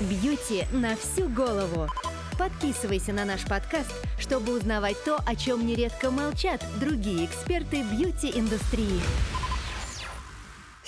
Бьюти 0.00 0.66
на 0.72 0.94
всю 0.94 1.26
голову. 1.30 1.88
Подписывайся 2.38 3.14
на 3.14 3.24
наш 3.24 3.44
подкаст, 3.44 3.90
чтобы 4.18 4.54
узнавать 4.54 5.02
то, 5.04 5.16
о 5.24 5.34
чем 5.34 5.66
нередко 5.66 6.10
молчат 6.10 6.62
другие 6.78 7.24
эксперты 7.24 7.82
бьюти-индустрии. 7.82 9.00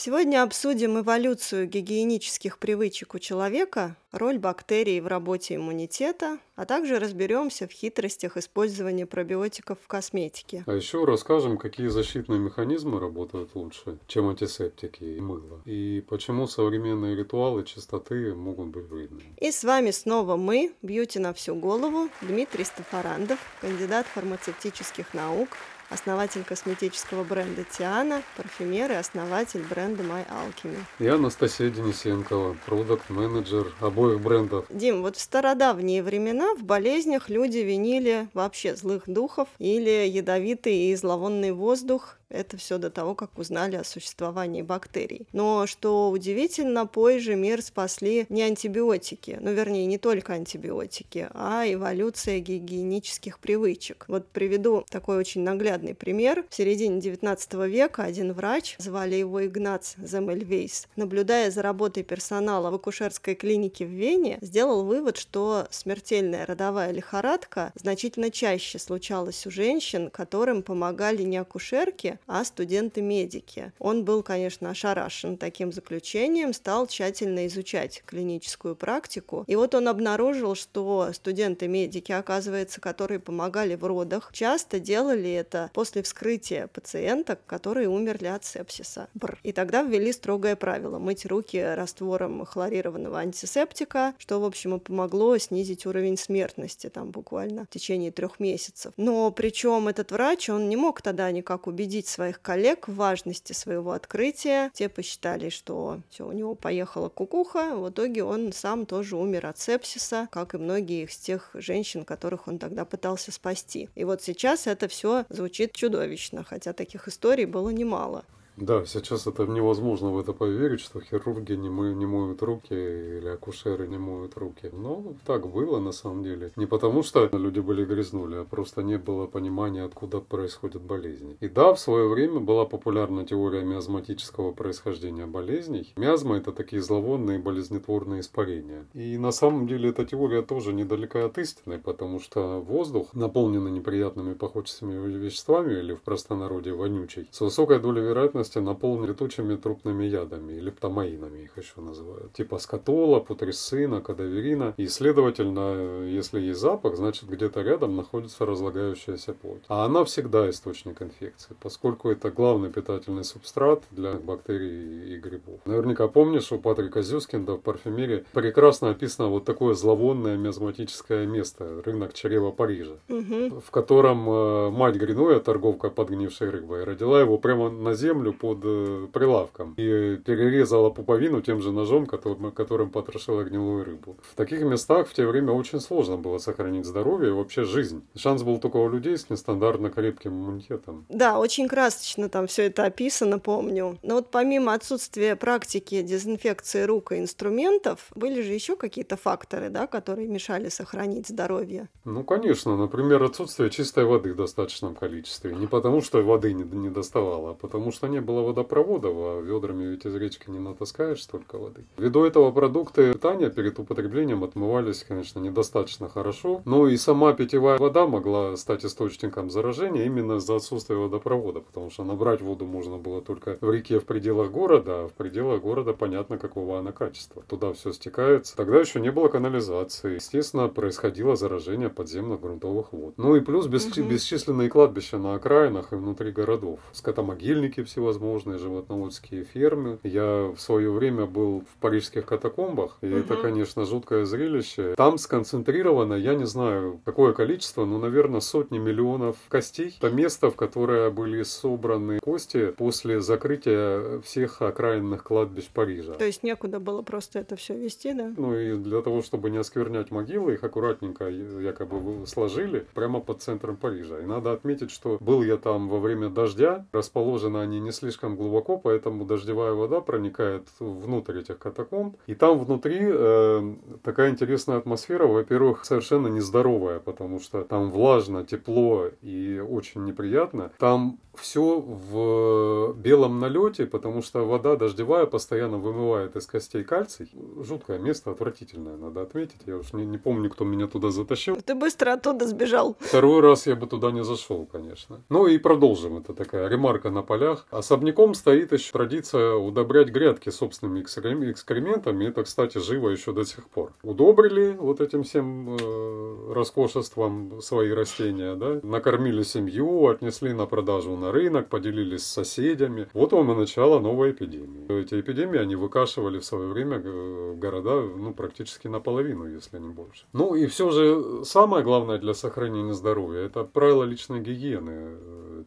Сегодня 0.00 0.44
обсудим 0.44 1.00
эволюцию 1.00 1.66
гигиенических 1.66 2.58
привычек 2.58 3.16
у 3.16 3.18
человека, 3.18 3.96
роль 4.12 4.38
бактерий 4.38 5.00
в 5.00 5.08
работе 5.08 5.56
иммунитета, 5.56 6.38
а 6.54 6.66
также 6.66 7.00
разберемся 7.00 7.66
в 7.66 7.72
хитростях 7.72 8.36
использования 8.36 9.06
пробиотиков 9.06 9.76
в 9.82 9.88
косметике. 9.88 10.62
А 10.68 10.72
еще 10.72 11.04
расскажем, 11.04 11.58
какие 11.58 11.88
защитные 11.88 12.38
механизмы 12.38 13.00
работают 13.00 13.56
лучше, 13.56 13.98
чем 14.06 14.28
антисептики 14.28 15.02
и 15.02 15.20
мыло, 15.20 15.62
и 15.64 16.04
почему 16.08 16.46
современные 16.46 17.16
ритуалы 17.16 17.64
чистоты 17.64 18.36
могут 18.36 18.68
быть 18.68 18.84
вредны. 18.84 19.24
И 19.40 19.50
с 19.50 19.64
вами 19.64 19.90
снова 19.90 20.36
мы, 20.36 20.74
бьюти 20.80 21.18
на 21.18 21.34
всю 21.34 21.56
голову, 21.56 22.08
Дмитрий 22.22 22.62
Стафарандов, 22.62 23.40
кандидат 23.60 24.06
фармацевтических 24.06 25.12
наук, 25.12 25.48
основатель 25.90 26.44
косметического 26.44 27.24
бренда 27.24 27.64
Тиана, 27.64 28.22
парфюмер 28.36 28.92
и 28.92 28.94
основатель 28.94 29.62
бренда 29.62 30.02
My 30.02 30.24
Alchemy. 30.28 30.78
Я 30.98 31.14
Анастасия 31.14 31.70
Денисенкова, 31.70 32.56
продукт-менеджер 32.66 33.74
обоих 33.80 34.20
брендов. 34.20 34.66
Дим, 34.70 35.02
вот 35.02 35.16
в 35.16 35.20
стародавние 35.20 36.02
времена 36.02 36.54
в 36.54 36.62
болезнях 36.62 37.28
люди 37.28 37.58
винили 37.58 38.28
вообще 38.34 38.76
злых 38.76 39.04
духов 39.06 39.48
или 39.58 40.06
ядовитый 40.06 40.74
и 40.90 40.94
зловонный 40.96 41.52
воздух, 41.52 42.16
это 42.30 42.56
все 42.56 42.78
до 42.78 42.90
того, 42.90 43.14
как 43.14 43.38
узнали 43.38 43.76
о 43.76 43.84
существовании 43.84 44.62
бактерий. 44.62 45.26
Но 45.32 45.66
что 45.66 46.10
удивительно, 46.10 46.86
позже 46.86 47.34
мир 47.34 47.62
спасли 47.62 48.26
не 48.28 48.42
антибиотики, 48.42 49.38
ну 49.40 49.52
вернее 49.52 49.86
не 49.86 49.98
только 49.98 50.34
антибиотики, 50.34 51.28
а 51.32 51.64
эволюция 51.66 52.40
гигиенических 52.40 53.38
привычек. 53.38 54.04
Вот 54.08 54.28
приведу 54.28 54.84
такой 54.90 55.16
очень 55.16 55.42
наглядный 55.42 55.94
пример. 55.94 56.44
В 56.48 56.54
середине 56.54 57.00
19 57.00 57.54
века 57.68 58.04
один 58.04 58.32
врач, 58.32 58.76
звали 58.78 59.16
его 59.16 59.44
Игнац 59.44 59.94
Земельвейс, 59.96 60.88
наблюдая 60.96 61.50
за 61.50 61.62
работой 61.62 62.02
персонала 62.02 62.70
в 62.70 62.74
акушерской 62.74 63.34
клинике 63.34 63.86
в 63.86 63.90
Вене, 63.90 64.38
сделал 64.40 64.84
вывод, 64.84 65.16
что 65.16 65.66
смертельная 65.70 66.46
родовая 66.46 66.92
лихорадка 66.92 67.72
значительно 67.74 68.30
чаще 68.30 68.78
случалась 68.78 69.46
у 69.46 69.50
женщин, 69.50 70.10
которым 70.10 70.62
помогали 70.62 71.22
не 71.22 71.36
акушерки, 71.36 72.17
а 72.26 72.44
студенты-медики. 72.44 73.72
Он 73.78 74.04
был, 74.04 74.22
конечно, 74.22 74.70
ошарашен 74.70 75.36
таким 75.36 75.72
заключением, 75.72 76.52
стал 76.52 76.86
тщательно 76.86 77.46
изучать 77.46 78.02
клиническую 78.06 78.76
практику. 78.76 79.44
И 79.46 79.56
вот 79.56 79.74
он 79.74 79.88
обнаружил, 79.88 80.54
что 80.54 81.10
студенты-медики, 81.12 82.12
оказывается, 82.12 82.80
которые 82.80 83.20
помогали 83.20 83.74
в 83.74 83.84
родах, 83.84 84.30
часто 84.32 84.80
делали 84.80 85.30
это 85.30 85.70
после 85.74 86.02
вскрытия 86.02 86.66
пациенток, 86.66 87.40
которые 87.46 87.88
умерли 87.88 88.26
от 88.26 88.44
сепсиса. 88.44 89.08
Бр. 89.14 89.38
И 89.42 89.52
тогда 89.52 89.82
ввели 89.82 90.12
строгое 90.12 90.56
правило– 90.56 90.98
мыть 91.08 91.26
руки 91.26 91.58
раствором 91.58 92.44
хлорированного 92.44 93.20
антисептика, 93.20 94.14
что, 94.18 94.40
в 94.40 94.44
общем, 94.44 94.74
и 94.74 94.78
помогло 94.78 95.36
снизить 95.38 95.86
уровень 95.86 96.16
смертности 96.16 96.88
там 96.88 97.10
буквально 97.10 97.64
в 97.64 97.68
течение 97.68 98.10
трех 98.10 98.40
месяцев. 98.40 98.92
Но 98.96 99.30
причем 99.30 99.88
этот 99.88 100.10
врач, 100.12 100.48
он 100.50 100.68
не 100.68 100.76
мог 100.76 101.02
тогда 101.02 101.30
никак 101.30 101.66
убедить 101.66 102.07
своих 102.08 102.40
коллег 102.42 102.88
в 102.88 102.94
важности 102.94 103.52
своего 103.52 103.92
открытия. 103.92 104.70
Те 104.74 104.88
посчитали, 104.88 105.48
что 105.48 106.00
все, 106.10 106.26
у 106.26 106.32
него 106.32 106.54
поехала 106.54 107.08
кукуха. 107.08 107.76
В 107.76 107.90
итоге 107.90 108.24
он 108.24 108.52
сам 108.52 108.86
тоже 108.86 109.16
умер 109.16 109.46
от 109.46 109.58
сепсиса, 109.58 110.28
как 110.30 110.54
и 110.54 110.58
многие 110.58 111.04
из 111.04 111.16
тех 111.16 111.50
женщин, 111.54 112.04
которых 112.04 112.48
он 112.48 112.58
тогда 112.58 112.84
пытался 112.84 113.32
спасти. 113.32 113.88
И 113.94 114.04
вот 114.04 114.22
сейчас 114.22 114.66
это 114.66 114.88
все 114.88 115.24
звучит 115.28 115.72
чудовищно, 115.72 116.44
хотя 116.44 116.72
таких 116.72 117.08
историй 117.08 117.44
было 117.44 117.70
немало. 117.70 118.24
Да, 118.60 118.84
сейчас 118.84 119.26
это 119.26 119.46
невозможно 119.46 120.10
в 120.10 120.18
это 120.18 120.32
поверить, 120.32 120.80
что 120.80 121.00
хирурги 121.00 121.52
не, 121.52 121.70
мы, 121.70 121.94
не 121.94 122.06
моют 122.06 122.42
руки 122.42 122.74
или 122.74 123.28
акушеры 123.28 123.86
не 123.86 123.98
моют 123.98 124.36
руки. 124.36 124.70
Но 124.72 125.14
так 125.24 125.46
было 125.48 125.78
на 125.78 125.92
самом 125.92 126.24
деле. 126.24 126.50
Не 126.56 126.66
потому, 126.66 127.02
что 127.02 127.28
люди 127.32 127.60
были 127.60 127.84
грязнули, 127.84 128.36
а 128.36 128.44
просто 128.44 128.82
не 128.82 128.98
было 128.98 129.26
понимания, 129.26 129.84
откуда 129.84 130.20
происходят 130.20 130.82
болезни. 130.82 131.36
И 131.40 131.48
да, 131.48 131.72
в 131.72 131.78
свое 131.78 132.08
время 132.08 132.40
была 132.40 132.64
популярна 132.64 133.24
теория 133.24 133.62
миазматического 133.62 134.52
происхождения 134.52 135.26
болезней. 135.26 135.92
Миазма– 135.96 136.36
это 136.38 136.52
такие 136.52 136.82
зловонные 136.82 137.38
болезнетворные 137.38 138.20
испарения. 138.20 138.86
И 138.92 139.18
на 139.18 139.30
самом 139.30 139.68
деле 139.68 139.90
эта 139.90 140.04
теория 140.04 140.42
тоже 140.42 140.72
недалека 140.72 141.24
от 141.24 141.38
истины, 141.38 141.78
потому 141.78 142.18
что 142.18 142.60
воздух, 142.60 143.14
наполненный 143.14 143.70
неприятными 143.70 144.34
пахучими 144.34 144.94
веществами 145.16 145.74
или 145.74 145.94
в 145.94 146.02
простонародье 146.02 146.74
вонючий, 146.74 147.28
с 147.30 147.40
высокой 147.40 147.78
долей 147.78 148.02
вероятности 148.02 148.47
части 148.48 148.58
наполнены 148.58 149.06
летучими 149.06 149.56
трупными 149.56 150.04
ядами, 150.04 150.52
или 150.52 150.70
птомаинами 150.70 151.40
их 151.40 151.58
еще 151.58 151.80
называют. 151.80 152.32
Типа 152.32 152.58
скатола, 152.58 153.20
путресина, 153.20 154.00
кадаверина. 154.00 154.74
И, 154.76 154.88
следовательно, 154.88 156.04
если 156.06 156.40
есть 156.40 156.60
запах, 156.60 156.96
значит 156.96 157.28
где-то 157.28 157.62
рядом 157.62 157.96
находится 157.96 158.46
разлагающаяся 158.46 159.32
плоть. 159.32 159.62
А 159.68 159.84
она 159.84 160.04
всегда 160.04 160.48
источник 160.48 161.02
инфекции, 161.02 161.54
поскольку 161.60 162.10
это 162.10 162.30
главный 162.30 162.70
питательный 162.70 163.24
субстрат 163.24 163.82
для 163.90 164.14
бактерий 164.14 165.14
и 165.14 165.18
грибов. 165.18 165.60
Наверняка 165.66 166.08
помнишь, 166.08 166.52
у 166.52 166.58
Патрика 166.58 167.02
Зюскинда 167.02 167.54
в 167.54 167.60
парфюмерии 167.60 168.24
прекрасно 168.32 168.90
описано 168.90 169.28
вот 169.28 169.44
такое 169.44 169.74
зловонное 169.74 170.36
миазматическое 170.36 171.26
место, 171.26 171.82
рынок 171.84 172.14
чрева 172.14 172.50
Парижа, 172.50 172.96
угу. 173.08 173.60
в 173.60 173.70
котором 173.70 174.28
э, 174.28 174.70
мать 174.70 174.96
Гринуя, 174.96 175.40
торговка 175.40 175.90
подгнившей 175.90 176.50
рыбой, 176.50 176.84
родила 176.84 177.20
его 177.20 177.38
прямо 177.38 177.70
на 177.70 177.94
землю 177.94 178.32
под 178.38 178.60
э, 178.64 179.06
прилавком 179.12 179.74
и 179.76 180.16
перерезала 180.16 180.90
пуповину 180.90 181.42
тем 181.42 181.60
же 181.60 181.72
ножом, 181.72 182.06
которым, 182.06 182.52
которым 182.52 182.90
потрошила 182.90 183.44
гнилую 183.44 183.84
рыбу. 183.84 184.16
В 184.22 184.34
таких 184.34 184.62
местах 184.62 185.08
в 185.08 185.14
те 185.14 185.26
время 185.26 185.52
очень 185.52 185.80
сложно 185.80 186.16
было 186.16 186.38
сохранить 186.38 186.86
здоровье 186.86 187.30
и 187.30 187.32
вообще 187.32 187.64
жизнь. 187.64 188.02
Шанс 188.16 188.42
был 188.42 188.58
только 188.58 188.76
у 188.76 188.88
людей 188.88 189.16
с 189.16 189.30
нестандартно 189.30 189.90
крепким 189.90 190.32
иммунитетом. 190.32 191.06
Да, 191.08 191.38
очень 191.38 191.68
красочно 191.68 192.28
там 192.28 192.46
все 192.46 192.66
это 192.66 192.84
описано, 192.84 193.38
помню. 193.38 193.98
Но 194.02 194.16
вот 194.16 194.30
помимо 194.30 194.74
отсутствия 194.74 195.36
практики 195.36 196.02
дезинфекции 196.02 196.82
рук 196.82 197.12
и 197.12 197.18
инструментов, 197.18 198.10
были 198.14 198.42
же 198.42 198.52
еще 198.52 198.76
какие-то 198.76 199.16
факторы, 199.16 199.70
да, 199.70 199.86
которые 199.86 200.28
мешали 200.28 200.68
сохранить 200.68 201.28
здоровье? 201.28 201.88
Ну, 202.04 202.24
конечно. 202.24 202.76
Например, 202.76 203.22
отсутствие 203.22 203.70
чистой 203.70 204.04
воды 204.04 204.32
в 204.32 204.36
достаточном 204.36 204.94
количестве. 204.94 205.54
Не 205.54 205.66
потому, 205.66 206.00
что 206.02 206.22
воды 206.22 206.52
не, 206.52 206.64
не 206.64 206.90
доставало, 206.90 207.50
а 207.50 207.54
потому 207.54 207.92
что 207.92 208.06
не 208.08 208.20
было 208.28 208.42
водопроводов, 208.42 209.14
а 209.16 209.40
ведрами 209.40 209.84
ведь 209.84 210.04
из 210.04 210.14
речки 210.14 210.50
не 210.50 210.58
натаскаешь 210.58 211.22
столько 211.22 211.56
воды. 211.56 211.84
Ввиду 211.96 212.24
этого 212.24 212.52
продукты 212.52 213.14
питания 213.14 213.48
перед 213.48 213.78
употреблением 213.78 214.44
отмывались, 214.44 215.02
конечно, 215.08 215.40
недостаточно 215.40 216.10
хорошо, 216.10 216.60
но 216.66 216.86
и 216.88 216.96
сама 216.98 217.32
питьевая 217.32 217.78
вода 217.78 218.06
могла 218.06 218.54
стать 218.56 218.84
источником 218.84 219.50
заражения 219.50 220.04
именно 220.04 220.34
из-за 220.34 220.56
отсутствия 220.56 220.96
водопровода, 220.96 221.60
потому 221.60 221.90
что 221.90 222.04
набрать 222.04 222.42
воду 222.42 222.66
можно 222.66 222.98
было 222.98 223.22
только 223.22 223.56
в 223.62 223.70
реке 223.72 223.98
в 223.98 224.04
пределах 224.04 224.50
города, 224.50 225.04
а 225.04 225.08
в 225.08 225.12
пределах 225.14 225.62
города 225.62 225.94
понятно, 225.94 226.36
какого 226.36 226.78
она 226.78 226.92
качества. 226.92 227.42
Туда 227.48 227.72
все 227.72 227.92
стекается. 227.92 228.54
Тогда 228.56 228.78
еще 228.78 229.00
не 229.00 229.10
было 229.10 229.28
канализации. 229.28 230.16
Естественно, 230.16 230.68
происходило 230.68 231.34
заражение 231.34 231.88
подземных 231.88 232.40
грунтовых 232.40 232.92
вод. 232.92 233.14
Ну 233.16 233.36
и 233.36 233.40
плюс 233.40 233.66
бесч... 233.66 233.96
бесчисленные 233.96 234.68
кладбища 234.68 235.16
на 235.16 235.34
окраинах 235.34 235.92
и 235.92 235.96
внутри 235.96 236.30
городов. 236.30 236.78
Скотомогильники 236.92 237.82
всевозможные 237.84 238.07
всевозможные 238.08 238.58
животноводские 238.58 239.44
фермы. 239.44 239.98
Я 240.02 240.52
в 240.54 240.58
свое 240.58 240.90
время 240.90 241.26
был 241.26 241.60
в 241.60 241.80
парижских 241.80 242.24
катакомбах, 242.24 242.98
и 243.02 243.06
угу. 243.06 243.16
это, 243.16 243.36
конечно, 243.36 243.84
жуткое 243.84 244.24
зрелище. 244.24 244.94
Там 244.96 245.18
сконцентрировано, 245.18 246.14
я 246.14 246.34
не 246.34 246.46
знаю, 246.46 247.00
какое 247.04 247.32
количество, 247.32 247.84
но, 247.84 247.98
наверное, 247.98 248.40
сотни 248.40 248.78
миллионов 248.78 249.36
костей. 249.48 249.94
Это 250.00 250.10
место, 250.10 250.50
в 250.50 250.56
которое 250.56 251.10
были 251.10 251.42
собраны 251.42 252.18
кости 252.20 252.72
после 252.76 253.20
закрытия 253.20 254.20
всех 254.20 254.62
окраинных 254.62 255.22
кладбищ 255.22 255.68
Парижа. 255.68 256.14
То 256.14 256.24
есть 256.24 256.42
некуда 256.42 256.80
было 256.80 257.02
просто 257.02 257.40
это 257.40 257.56
все 257.56 257.74
вести, 257.74 258.14
да? 258.14 258.32
Ну 258.36 258.56
и 258.56 258.76
для 258.76 259.02
того, 259.02 259.22
чтобы 259.22 259.50
не 259.50 259.58
осквернять 259.58 260.10
могилы, 260.10 260.54
их 260.54 260.64
аккуратненько 260.64 261.28
якобы 261.28 262.26
сложили 262.26 262.86
прямо 262.94 263.20
под 263.20 263.42
центром 263.42 263.76
Парижа. 263.76 264.20
И 264.20 264.24
надо 264.24 264.52
отметить, 264.52 264.90
что 264.90 265.18
был 265.20 265.42
я 265.42 265.56
там 265.56 265.88
во 265.88 265.98
время 266.00 266.30
дождя, 266.30 266.86
расположены 266.92 267.58
они 267.58 267.80
не 267.80 267.92
слишком 267.98 268.36
глубоко, 268.36 268.78
поэтому 268.78 269.24
дождевая 269.24 269.72
вода 269.72 270.00
проникает 270.00 270.68
внутрь 270.78 271.40
этих 271.40 271.58
катакомб. 271.58 272.16
И 272.26 272.34
там 272.34 272.58
внутри 272.58 272.98
э, 273.00 273.74
такая 274.02 274.30
интересная 274.30 274.78
атмосфера, 274.78 275.26
во-первых, 275.26 275.84
совершенно 275.84 276.28
нездоровая, 276.28 277.00
потому 277.00 277.40
что 277.40 277.64
там 277.64 277.90
влажно, 277.90 278.44
тепло 278.44 279.06
и 279.22 279.58
очень 279.58 280.04
неприятно. 280.04 280.70
Там 280.78 281.18
все 281.40 281.80
в 281.80 282.94
белом 282.94 283.38
налете, 283.38 283.86
потому 283.86 284.22
что 284.22 284.44
вода 284.44 284.76
дождевая 284.76 285.26
постоянно 285.26 285.78
вымывает 285.78 286.36
из 286.36 286.46
костей 286.46 286.84
кальций. 286.84 287.30
Жуткое 287.62 287.98
место, 287.98 288.30
отвратительное, 288.30 288.96
надо 288.96 289.22
отметить. 289.22 289.60
Я 289.66 289.76
уж 289.76 289.92
не, 289.92 290.06
не 290.06 290.18
помню, 290.18 290.50
кто 290.50 290.64
меня 290.64 290.86
туда 290.86 291.10
затащил. 291.10 291.56
Ты 291.64 291.74
быстро 291.74 292.12
оттуда 292.12 292.46
сбежал. 292.46 292.96
Второй 293.00 293.40
раз 293.40 293.66
я 293.66 293.76
бы 293.76 293.86
туда 293.86 294.10
не 294.10 294.24
зашел, 294.24 294.66
конечно. 294.66 295.20
Ну 295.28 295.46
и 295.46 295.58
продолжим. 295.58 296.18
Это 296.18 296.34
такая 296.34 296.68
ремарка 296.68 297.10
на 297.10 297.22
полях. 297.22 297.66
Особняком 297.70 298.34
стоит 298.34 298.72
еще 298.72 298.92
традиция 298.92 299.54
удобрять 299.54 300.08
грядки 300.08 300.50
собственными 300.50 301.00
экскрементами. 301.02 302.26
Это, 302.26 302.44
кстати, 302.44 302.78
живо 302.78 303.10
еще 303.10 303.32
до 303.32 303.44
сих 303.44 303.68
пор. 303.68 303.92
Удобрили 304.02 304.76
вот 304.78 305.00
этим 305.00 305.22
всем 305.22 305.76
э, 305.76 306.52
роскошеством 306.52 307.60
свои 307.60 307.90
растения, 307.90 308.54
да? 308.54 308.80
накормили 308.82 309.42
семью, 309.42 310.08
отнесли 310.08 310.52
на 310.52 310.66
продажу 310.66 311.16
на 311.16 311.27
рынок, 311.32 311.68
поделились 311.68 312.24
с 312.24 312.32
соседями. 312.32 313.08
Вот 313.12 313.32
вам 313.32 313.52
и 313.52 313.54
начало 313.54 314.00
новой 314.00 314.32
эпидемии. 314.32 315.00
Эти 315.00 315.20
эпидемии 315.20 315.58
они 315.58 315.76
выкашивали 315.76 316.38
в 316.38 316.44
свое 316.44 316.68
время 316.68 317.00
э, 317.04 317.54
города 317.56 318.00
ну, 318.00 318.34
практически 318.34 318.88
наполовину, 318.88 319.46
если 319.46 319.78
не 319.78 319.88
больше. 319.88 320.24
Ну 320.32 320.54
и 320.54 320.66
все 320.66 320.90
же 320.90 321.44
самое 321.44 321.84
главное 321.84 322.18
для 322.18 322.34
сохранения 322.34 322.94
здоровья– 322.94 323.40
это 323.46 323.64
правило 323.64 324.04
личной 324.04 324.40
гигиены. 324.40 325.16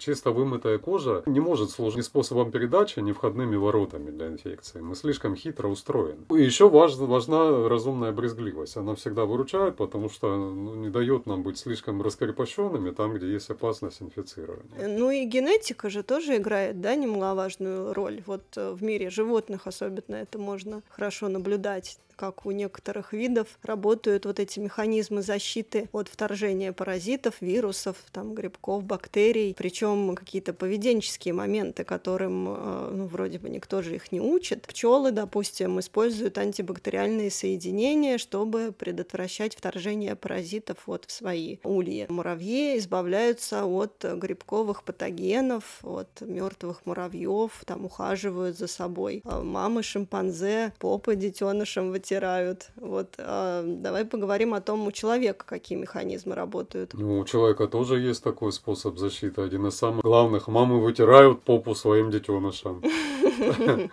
Чисто 0.01 0.31
вымытая 0.31 0.79
кожа 0.79 1.21
не 1.27 1.39
может 1.39 1.69
служить 1.69 1.97
ни 1.97 2.01
способом 2.01 2.49
передачи, 2.49 2.99
ни 2.99 3.11
входными 3.11 3.55
воротами 3.55 4.09
для 4.09 4.29
инфекции. 4.29 4.79
Мы 4.79 4.95
слишком 4.95 5.35
хитро 5.35 5.67
устроены. 5.67 6.25
И 6.31 6.41
еще 6.41 6.67
важна, 6.67 7.05
важна 7.05 7.69
разумная 7.69 8.11
брезгливость. 8.11 8.77
Она 8.77 8.95
всегда 8.95 9.25
выручает, 9.25 9.75
потому 9.75 10.09
что 10.09 10.35
ну, 10.35 10.73
не 10.73 10.89
дает 10.89 11.27
нам 11.27 11.43
быть 11.43 11.59
слишком 11.59 12.01
раскрепощенными 12.01 12.89
там, 12.89 13.13
где 13.13 13.31
есть 13.31 13.51
опасность 13.51 14.01
инфицирования. 14.01 14.87
Ну 14.87 15.11
и 15.11 15.23
генетика 15.25 15.91
же 15.91 16.01
тоже 16.01 16.37
играет, 16.37 16.81
да, 16.81 16.95
немаловажную 16.95 17.93
роль. 17.93 18.23
Вот 18.25 18.41
э, 18.55 18.71
в 18.71 18.81
мире 18.81 19.11
животных 19.11 19.67
особенно 19.67 20.15
это 20.15 20.39
можно 20.39 20.81
хорошо 20.89 21.27
наблюдать 21.27 21.99
как 22.21 22.45
у 22.45 22.51
некоторых 22.51 23.13
видов 23.13 23.47
работают 23.63 24.27
вот 24.27 24.39
эти 24.39 24.59
механизмы 24.59 25.23
защиты 25.23 25.89
от 25.91 26.07
вторжения 26.07 26.71
паразитов, 26.71 27.41
вирусов, 27.41 27.95
там, 28.11 28.35
грибков, 28.35 28.83
бактерий, 28.83 29.55
причем 29.57 30.15
какие-то 30.15 30.53
поведенческие 30.53 31.33
моменты, 31.33 31.83
которым, 31.83 32.47
э, 32.47 32.89
ну, 32.93 33.07
вроде 33.07 33.39
бы 33.39 33.49
никто 33.49 33.81
же 33.81 33.95
их 33.95 34.11
не 34.11 34.21
учит. 34.21 34.67
Пчелы, 34.67 35.09
допустим, 35.09 35.79
используют 35.79 36.37
антибактериальные 36.37 37.31
соединения, 37.31 38.19
чтобы 38.19 38.71
предотвращать 38.71 39.55
вторжение 39.55 40.15
паразитов 40.15 40.77
вот 40.85 41.05
в 41.05 41.11
свои 41.11 41.57
ульи. 41.63 42.05
Муравьи 42.07 42.77
избавляются 42.77 43.65
от 43.65 43.95
грибковых 44.03 44.83
патогенов, 44.83 45.79
от 45.81 46.21
мертвых 46.21 46.85
муравьев, 46.85 47.63
там 47.65 47.85
ухаживают 47.85 48.59
за 48.59 48.67
собой. 48.67 49.23
А 49.25 49.41
мамы 49.41 49.81
шимпанзе 49.81 50.71
попы 50.77 51.15
детенышам 51.15 51.89
вытягивают 51.89 52.10
стирают. 52.11 52.71
Вот, 52.75 53.15
а 53.17 53.63
давай 53.65 54.03
поговорим 54.03 54.53
о 54.53 54.59
том, 54.59 54.85
у 54.85 54.91
человека 54.91 55.45
какие 55.45 55.77
механизмы 55.77 56.35
работают. 56.35 56.93
Ну, 56.93 57.19
у 57.19 57.25
человека 57.25 57.67
тоже 57.67 57.99
есть 57.99 58.23
такой 58.23 58.51
способ 58.51 58.97
защиты. 58.97 59.41
Один 59.41 59.67
из 59.67 59.77
самых 59.77 60.03
главных. 60.03 60.49
Мамы 60.49 60.81
вытирают 60.81 61.41
попу 61.43 61.73
своим 61.73 62.11
детенышам. 62.11 62.83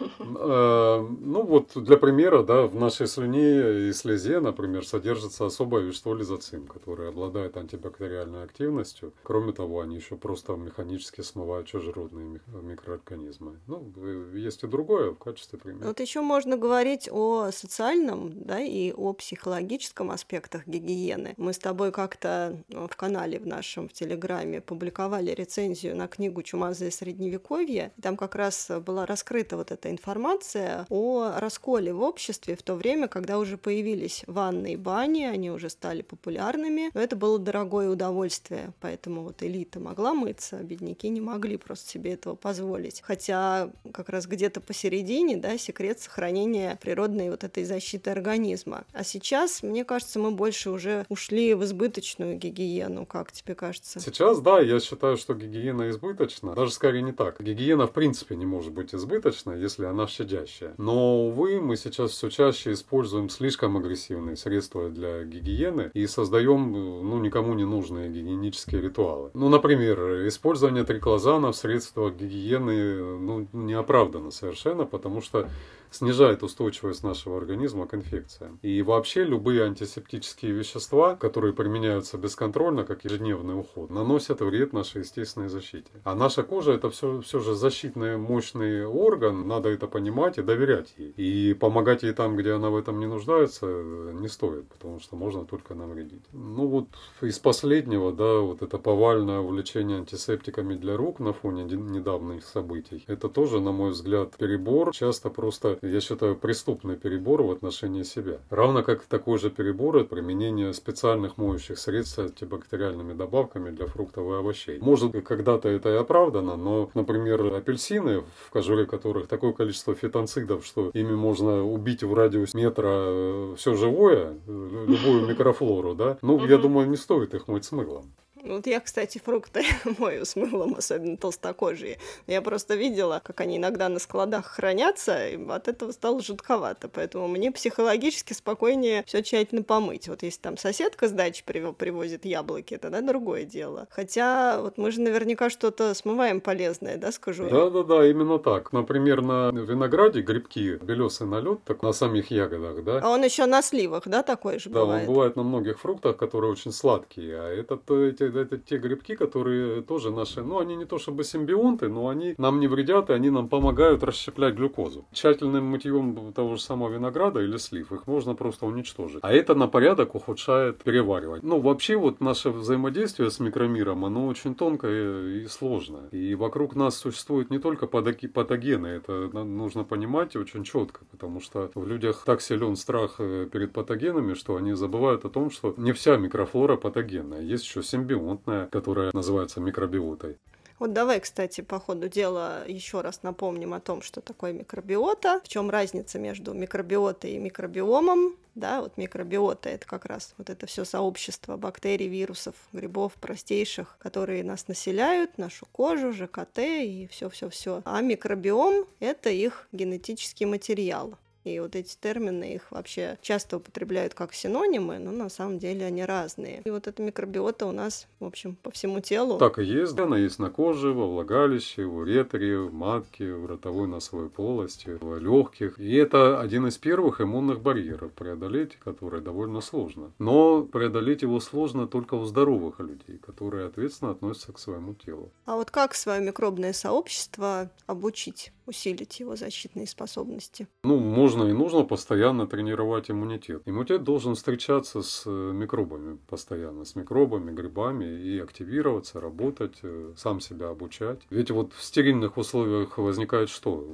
Э, 0.00 1.06
ну 1.20 1.42
вот 1.42 1.72
для 1.74 1.96
примера, 1.96 2.42
да, 2.42 2.66
в 2.66 2.74
нашей 2.74 3.06
слюне 3.06 3.88
и 3.88 3.92
слезе, 3.92 4.40
например, 4.40 4.86
содержится 4.86 5.46
особое 5.46 5.82
вещество 5.82 6.14
лизоцим, 6.14 6.66
которое 6.66 7.08
обладает 7.08 7.56
антибактериальной 7.56 8.44
активностью. 8.44 9.12
Кроме 9.22 9.52
того, 9.52 9.80
они 9.80 9.96
еще 9.96 10.16
просто 10.16 10.54
механически 10.54 11.20
смывают 11.20 11.66
чужеродные 11.66 12.40
микроорганизмы. 12.46 13.58
Ну, 13.66 13.92
есть 14.34 14.62
и 14.64 14.66
другое 14.66 15.12
в 15.12 15.18
качестве 15.18 15.58
примера. 15.58 15.86
Вот 15.86 16.00
еще 16.00 16.20
можно 16.20 16.56
говорить 16.56 17.08
о 17.10 17.50
социальном, 17.52 18.32
да, 18.44 18.60
и 18.60 18.92
о 18.92 19.12
психологическом 19.12 20.10
аспектах 20.10 20.66
гигиены. 20.66 21.34
Мы 21.36 21.52
с 21.52 21.58
тобой 21.58 21.92
как-то 21.92 22.62
в 22.68 22.96
канале 22.96 23.38
в 23.38 23.46
нашем 23.46 23.88
в 23.88 23.92
Телеграме 23.92 24.60
публиковали 24.60 25.30
рецензию 25.30 25.96
на 25.96 26.08
книгу 26.08 26.42
«Чумазое 26.42 26.90
средневековье». 26.90 27.92
И 27.96 28.00
там 28.00 28.16
как 28.16 28.34
раз 28.34 28.70
была 28.84 29.06
раскрыта 29.06 29.56
вот 29.56 29.70
эта 29.70 29.83
информация 29.90 30.86
о 30.88 31.38
расколе 31.38 31.92
в 31.92 32.02
обществе 32.02 32.56
в 32.56 32.62
то 32.62 32.74
время, 32.74 33.08
когда 33.08 33.38
уже 33.38 33.56
появились 33.56 34.24
ванны 34.26 34.74
и 34.74 34.76
бани, 34.76 35.24
они 35.24 35.50
уже 35.50 35.70
стали 35.70 36.02
популярными. 36.02 36.90
Но 36.94 37.00
это 37.00 37.16
было 37.16 37.38
дорогое 37.38 37.90
удовольствие, 37.90 38.72
поэтому 38.80 39.22
вот 39.22 39.42
элита 39.42 39.80
могла 39.80 40.14
мыться, 40.14 40.58
а 40.58 40.62
бедняки 40.62 41.08
не 41.08 41.20
могли 41.20 41.56
просто 41.56 41.88
себе 41.88 42.12
этого 42.12 42.34
позволить. 42.34 43.02
Хотя 43.02 43.70
как 43.92 44.08
раз 44.08 44.26
где-то 44.26 44.60
посередине, 44.60 45.36
да, 45.36 45.58
секрет 45.58 46.00
сохранения 46.00 46.78
природной 46.80 47.30
вот 47.30 47.44
этой 47.44 47.64
защиты 47.64 48.10
организма. 48.10 48.84
А 48.92 49.04
сейчас, 49.04 49.62
мне 49.62 49.84
кажется, 49.84 50.18
мы 50.18 50.30
больше 50.30 50.70
уже 50.70 51.06
ушли 51.08 51.54
в 51.54 51.64
избыточную 51.64 52.36
гигиену, 52.36 53.06
как 53.06 53.32
тебе 53.32 53.54
кажется? 53.54 54.00
Сейчас, 54.00 54.40
да, 54.40 54.60
я 54.60 54.80
считаю, 54.80 55.16
что 55.16 55.34
гигиена 55.34 55.90
избыточна. 55.90 56.54
Даже 56.54 56.72
скорее 56.72 57.02
не 57.02 57.12
так. 57.12 57.40
Гигиена 57.40 57.86
в 57.86 57.92
принципе 57.92 58.36
не 58.36 58.46
может 58.46 58.72
быть 58.72 58.94
избыточной, 58.94 59.60
если 59.60 59.73
она 59.82 60.06
щадящая. 60.06 60.74
Но, 60.78 61.26
увы, 61.26 61.60
мы 61.60 61.76
сейчас 61.76 62.12
все 62.12 62.30
чаще 62.30 62.72
используем 62.72 63.28
слишком 63.28 63.76
агрессивные 63.76 64.36
средства 64.36 64.88
для 64.88 65.24
гигиены 65.24 65.90
и 65.94 66.06
создаем, 66.06 66.70
ну, 66.70 67.18
никому 67.18 67.54
не 67.54 67.64
нужные 67.64 68.08
гигиенические 68.10 68.80
ритуалы. 68.80 69.30
Ну, 69.34 69.48
например, 69.48 70.28
использование 70.28 70.84
триклозана 70.84 71.50
в 71.50 71.56
средствах 71.56 72.14
гигиены, 72.14 73.18
ну, 73.18 73.48
не 73.52 73.74
оправдано 73.74 74.30
совершенно, 74.30 74.84
потому 74.84 75.20
что 75.20 75.48
снижает 75.94 76.42
устойчивость 76.42 77.02
нашего 77.04 77.38
организма 77.38 77.86
к 77.86 77.94
инфекциям. 77.94 78.58
И 78.62 78.82
вообще 78.82 79.24
любые 79.24 79.62
антисептические 79.64 80.52
вещества, 80.52 81.14
которые 81.14 81.52
применяются 81.52 82.18
бесконтрольно, 82.18 82.84
как 82.84 83.04
ежедневный 83.04 83.58
уход, 83.58 83.90
наносят 83.90 84.40
вред 84.40 84.72
нашей 84.72 85.02
естественной 85.02 85.48
защите. 85.48 85.90
А 86.04 86.14
наша 86.14 86.42
кожа 86.42 86.72
это 86.72 86.90
все, 86.90 87.20
все 87.20 87.40
же 87.40 87.54
защитный 87.54 88.16
мощный 88.16 88.84
орган, 88.84 89.46
надо 89.46 89.68
это 89.68 89.86
понимать 89.86 90.38
и 90.38 90.42
доверять 90.42 90.94
ей. 90.96 91.14
И 91.16 91.54
помогать 91.54 92.02
ей 92.02 92.12
там, 92.12 92.36
где 92.36 92.52
она 92.52 92.70
в 92.70 92.76
этом 92.76 92.98
не 92.98 93.06
нуждается, 93.06 93.66
не 93.66 94.28
стоит, 94.28 94.68
потому 94.68 95.00
что 95.00 95.16
можно 95.16 95.44
только 95.44 95.74
навредить. 95.74 96.22
Ну 96.32 96.66
вот 96.66 96.88
из 97.20 97.38
последнего, 97.38 98.12
да, 98.12 98.38
вот 98.38 98.62
это 98.62 98.78
повальное 98.78 99.38
увлечение 99.38 99.98
антисептиками 99.98 100.74
для 100.74 100.96
рук 100.96 101.20
на 101.20 101.32
фоне 101.32 101.64
недавних 101.64 102.44
событий, 102.44 103.04
это 103.06 103.28
тоже, 103.28 103.60
на 103.60 103.72
мой 103.72 103.90
взгляд, 103.90 104.36
перебор. 104.36 104.92
Часто 104.92 105.30
просто 105.30 105.78
я 105.88 106.00
считаю, 106.00 106.36
преступный 106.36 106.96
перебор 106.96 107.42
в 107.42 107.50
отношении 107.50 108.02
себя. 108.02 108.38
Равно 108.50 108.82
как 108.82 109.02
такой 109.02 109.38
же 109.38 109.50
перебор 109.50 109.96
это 109.96 110.08
применение 110.08 110.72
специальных 110.72 111.36
моющих 111.36 111.78
средств 111.78 112.16
с 112.16 112.18
антибактериальными 112.18 113.12
добавками 113.12 113.70
для 113.70 113.86
фруктов 113.86 114.26
и 114.28 114.34
овощей. 114.34 114.78
Может, 114.80 115.12
когда-то 115.24 115.68
это 115.68 115.90
и 115.90 115.96
оправдано, 115.96 116.56
но, 116.56 116.90
например, 116.94 117.54
апельсины, 117.54 118.20
в 118.20 118.50
кожуре 118.50 118.86
которых 118.86 119.26
такое 119.26 119.52
количество 119.52 119.94
фитонцидов, 119.94 120.64
что 120.64 120.90
ими 120.94 121.14
можно 121.14 121.64
убить 121.64 122.02
в 122.02 122.14
радиусе 122.14 122.56
метра 122.56 122.88
э, 122.88 123.54
все 123.56 123.74
живое, 123.74 124.34
э, 124.46 124.84
любую 124.88 125.26
микрофлору, 125.26 125.94
да, 125.94 126.18
ну, 126.22 126.44
я 126.46 126.58
думаю, 126.58 126.88
не 126.88 126.96
стоит 126.96 127.34
их 127.34 127.48
мыть 127.48 127.64
с 127.64 127.72
мылом. 127.72 128.12
Вот 128.44 128.66
я, 128.66 128.80
кстати, 128.80 129.18
фрукты 129.18 129.64
мою 129.98 130.24
с 130.26 130.36
мылом, 130.36 130.74
особенно 130.76 131.16
толстокожие. 131.16 131.98
Я 132.26 132.42
просто 132.42 132.74
видела, 132.74 133.20
как 133.24 133.40
они 133.40 133.56
иногда 133.56 133.88
на 133.88 133.98
складах 133.98 134.46
хранятся, 134.46 135.28
и 135.28 135.48
от 135.48 135.68
этого 135.68 135.92
стало 135.92 136.20
жутковато. 136.20 136.88
Поэтому 136.88 137.26
мне 137.26 137.50
психологически 137.50 138.34
спокойнее 138.34 139.02
все 139.06 139.22
тщательно 139.22 139.62
помыть. 139.62 140.08
Вот 140.08 140.22
если 140.22 140.40
там 140.40 140.58
соседка 140.58 141.08
с 141.08 141.12
дачи 141.12 141.42
привозит 141.44 142.26
яблоки, 142.26 142.76
тогда 142.76 143.00
другое 143.00 143.44
дело. 143.44 143.86
Хотя 143.90 144.60
вот 144.60 144.76
мы 144.76 144.90
же 144.90 145.00
наверняка 145.00 145.48
что-то 145.48 145.94
смываем 145.94 146.42
полезное, 146.42 146.98
да, 146.98 147.12
скажу? 147.12 147.48
Да-да-да, 147.48 148.06
именно 148.06 148.38
так. 148.38 148.72
Например, 148.72 149.22
на 149.22 149.50
винограде 149.52 150.20
грибки, 150.20 150.78
белесый 150.82 151.26
налет, 151.26 151.64
так 151.64 151.82
на 151.82 151.92
самих 151.92 152.30
ягодах, 152.30 152.84
да. 152.84 153.00
А 153.02 153.08
он 153.08 153.24
еще 153.24 153.46
на 153.46 153.62
сливах, 153.62 154.06
да, 154.06 154.22
такой 154.22 154.58
же 154.58 154.68
да, 154.68 154.80
бывает? 154.80 155.04
Да, 155.04 155.08
он 155.08 155.14
бывает 155.14 155.36
на 155.36 155.42
многих 155.42 155.80
фруктах, 155.80 156.18
которые 156.18 156.52
очень 156.52 156.72
сладкие, 156.72 157.40
а 157.40 157.48
этот, 157.48 157.90
эти 157.90 158.33
это 158.40 158.58
те 158.58 158.78
грибки, 158.78 159.14
которые 159.14 159.82
тоже 159.82 160.10
наши, 160.10 160.42
ну, 160.42 160.58
они 160.58 160.76
не 160.76 160.84
то 160.84 160.98
чтобы 160.98 161.24
симбионты, 161.24 161.88
но 161.88 162.08
они 162.08 162.34
нам 162.38 162.60
не 162.60 162.66
вредят, 162.66 163.10
и 163.10 163.12
они 163.12 163.30
нам 163.30 163.48
помогают 163.48 164.02
расщеплять 164.02 164.54
глюкозу. 164.54 165.04
Тщательным 165.12 165.64
мытьем 165.66 166.32
того 166.32 166.56
же 166.56 166.62
самого 166.62 166.90
винограда 166.90 167.40
или 167.40 167.56
слив 167.56 167.92
их 167.92 168.06
можно 168.06 168.34
просто 168.34 168.66
уничтожить. 168.66 169.20
А 169.22 169.32
это 169.32 169.54
на 169.54 169.68
порядок 169.68 170.14
ухудшает 170.14 170.82
переваривание. 170.82 171.40
Ну, 171.42 171.60
вообще 171.60 171.96
вот 171.96 172.20
наше 172.20 172.50
взаимодействие 172.50 173.30
с 173.30 173.40
микромиром, 173.40 174.04
оно 174.04 174.26
очень 174.26 174.54
тонкое 174.54 175.42
и 175.42 175.46
сложное. 175.46 176.08
И 176.10 176.34
вокруг 176.34 176.74
нас 176.74 176.96
существуют 176.96 177.50
не 177.50 177.58
только 177.58 177.86
патогены, 177.86 178.86
это 178.86 179.28
нужно 179.44 179.84
понимать 179.84 180.36
очень 180.36 180.64
четко, 180.64 181.04
потому 181.10 181.40
что 181.40 181.70
в 181.74 181.86
людях 181.86 182.24
так 182.26 182.40
силен 182.40 182.76
страх 182.76 183.16
э, 183.18 183.48
перед 183.50 183.72
патогенами, 183.72 184.34
что 184.34 184.56
они 184.56 184.72
забывают 184.74 185.24
о 185.24 185.28
том, 185.28 185.50
что 185.50 185.74
не 185.76 185.92
вся 185.92 186.16
микрофлора 186.16 186.76
патогенная. 186.76 187.42
Есть 187.42 187.64
еще 187.64 187.82
симбион 187.82 188.23
комнатная, 188.24 188.66
которая 188.66 189.10
называется 189.12 189.60
микробиотой. 189.60 190.38
Вот 190.80 190.92
давай, 190.92 191.20
кстати, 191.20 191.60
по 191.60 191.78
ходу 191.78 192.08
дела 192.08 192.64
еще 192.66 193.00
раз 193.00 193.22
напомним 193.22 193.74
о 193.74 193.80
том, 193.80 194.02
что 194.02 194.20
такое 194.20 194.52
микробиота, 194.52 195.40
в 195.44 195.48
чем 195.48 195.70
разница 195.70 196.18
между 196.18 196.52
микробиотой 196.52 197.30
и 197.30 197.38
микробиомом, 197.38 198.34
да, 198.56 198.80
вот 198.80 198.96
микробиота 198.96 199.68
это 199.68 199.86
как 199.86 200.04
раз 200.04 200.34
вот 200.36 200.50
это 200.50 200.66
все 200.66 200.84
сообщество 200.84 201.56
бактерий, 201.56 202.08
вирусов, 202.08 202.54
грибов 202.72 203.12
простейших, 203.14 203.96
которые 203.98 204.42
нас 204.42 204.66
населяют, 204.66 205.38
нашу 205.38 205.66
кожу, 205.70 206.12
ЖКТ 206.12 206.58
и 206.58 207.08
все-все-все. 207.10 207.82
А 207.84 208.00
микробиом 208.00 208.86
это 208.98 209.30
их 209.30 209.68
генетический 209.72 210.46
материал. 210.46 211.14
И 211.44 211.60
вот 211.60 211.76
эти 211.76 211.96
термины 212.00 212.54
их 212.54 212.70
вообще 212.70 213.18
часто 213.22 213.58
употребляют 213.58 214.14
как 214.14 214.32
синонимы, 214.32 214.98
но 214.98 215.12
на 215.12 215.28
самом 215.28 215.58
деле 215.58 215.86
они 215.86 216.04
разные. 216.04 216.62
И 216.64 216.70
вот 216.70 216.86
эта 216.86 217.02
микробиота 217.02 217.66
у 217.66 217.72
нас, 217.72 218.06
в 218.18 218.24
общем, 218.24 218.56
по 218.56 218.70
всему 218.70 219.00
телу. 219.00 219.38
Так 219.38 219.58
и 219.58 219.64
есть. 219.64 219.98
Она 219.98 220.16
есть 220.16 220.38
на 220.38 220.50
коже, 220.50 220.92
во 220.92 221.06
влагалище, 221.06 221.84
в 221.84 221.96
уретре, 221.96 222.58
в 222.58 222.72
матке, 222.72 223.32
в 223.32 223.46
ротовой 223.46 223.88
носовой 223.88 224.28
полости, 224.28 224.98
в 225.00 225.18
легких. 225.18 225.78
И 225.78 225.94
это 225.96 226.40
один 226.40 226.66
из 226.66 226.78
первых 226.78 227.20
иммунных 227.20 227.60
барьеров, 227.60 228.12
преодолеть 228.12 228.78
который 228.84 229.20
довольно 229.20 229.60
сложно. 229.60 230.12
Но 230.18 230.62
преодолеть 230.62 231.22
его 231.22 231.40
сложно 231.40 231.86
только 231.86 232.14
у 232.14 232.24
здоровых 232.24 232.80
людей, 232.80 233.18
которые 233.18 233.66
ответственно 233.66 234.12
относятся 234.12 234.52
к 234.52 234.58
своему 234.58 234.94
телу. 234.94 235.30
А 235.46 235.56
вот 235.56 235.70
как 235.70 235.94
свое 235.94 236.20
микробное 236.20 236.72
сообщество 236.72 237.70
обучить? 237.86 238.52
Усилить 238.66 239.20
его 239.20 239.36
защитные 239.36 239.86
способности. 239.86 240.68
Ну, 240.84 240.98
можно 240.98 241.44
и 241.44 241.52
нужно 241.52 241.84
постоянно 241.84 242.46
тренировать 242.46 243.10
иммунитет. 243.10 243.62
Иммунитет 243.66 244.04
должен 244.04 244.34
встречаться 244.34 245.02
с 245.02 245.24
э, 245.26 245.30
микробами 245.30 246.18
постоянно, 246.28 246.84
с 246.84 246.96
микробами, 246.96 247.50
грибами 247.52 248.04
и 248.04 248.38
активироваться, 248.38 249.20
работать, 249.20 249.78
э, 249.82 250.12
сам 250.16 250.40
себя 250.40 250.68
обучать. 250.68 251.20
Ведь 251.30 251.50
вот 251.50 251.72
в 251.72 251.82
стерильных 251.82 252.36
условиях 252.36 252.98
возникает 252.98 253.48
что? 253.48 253.86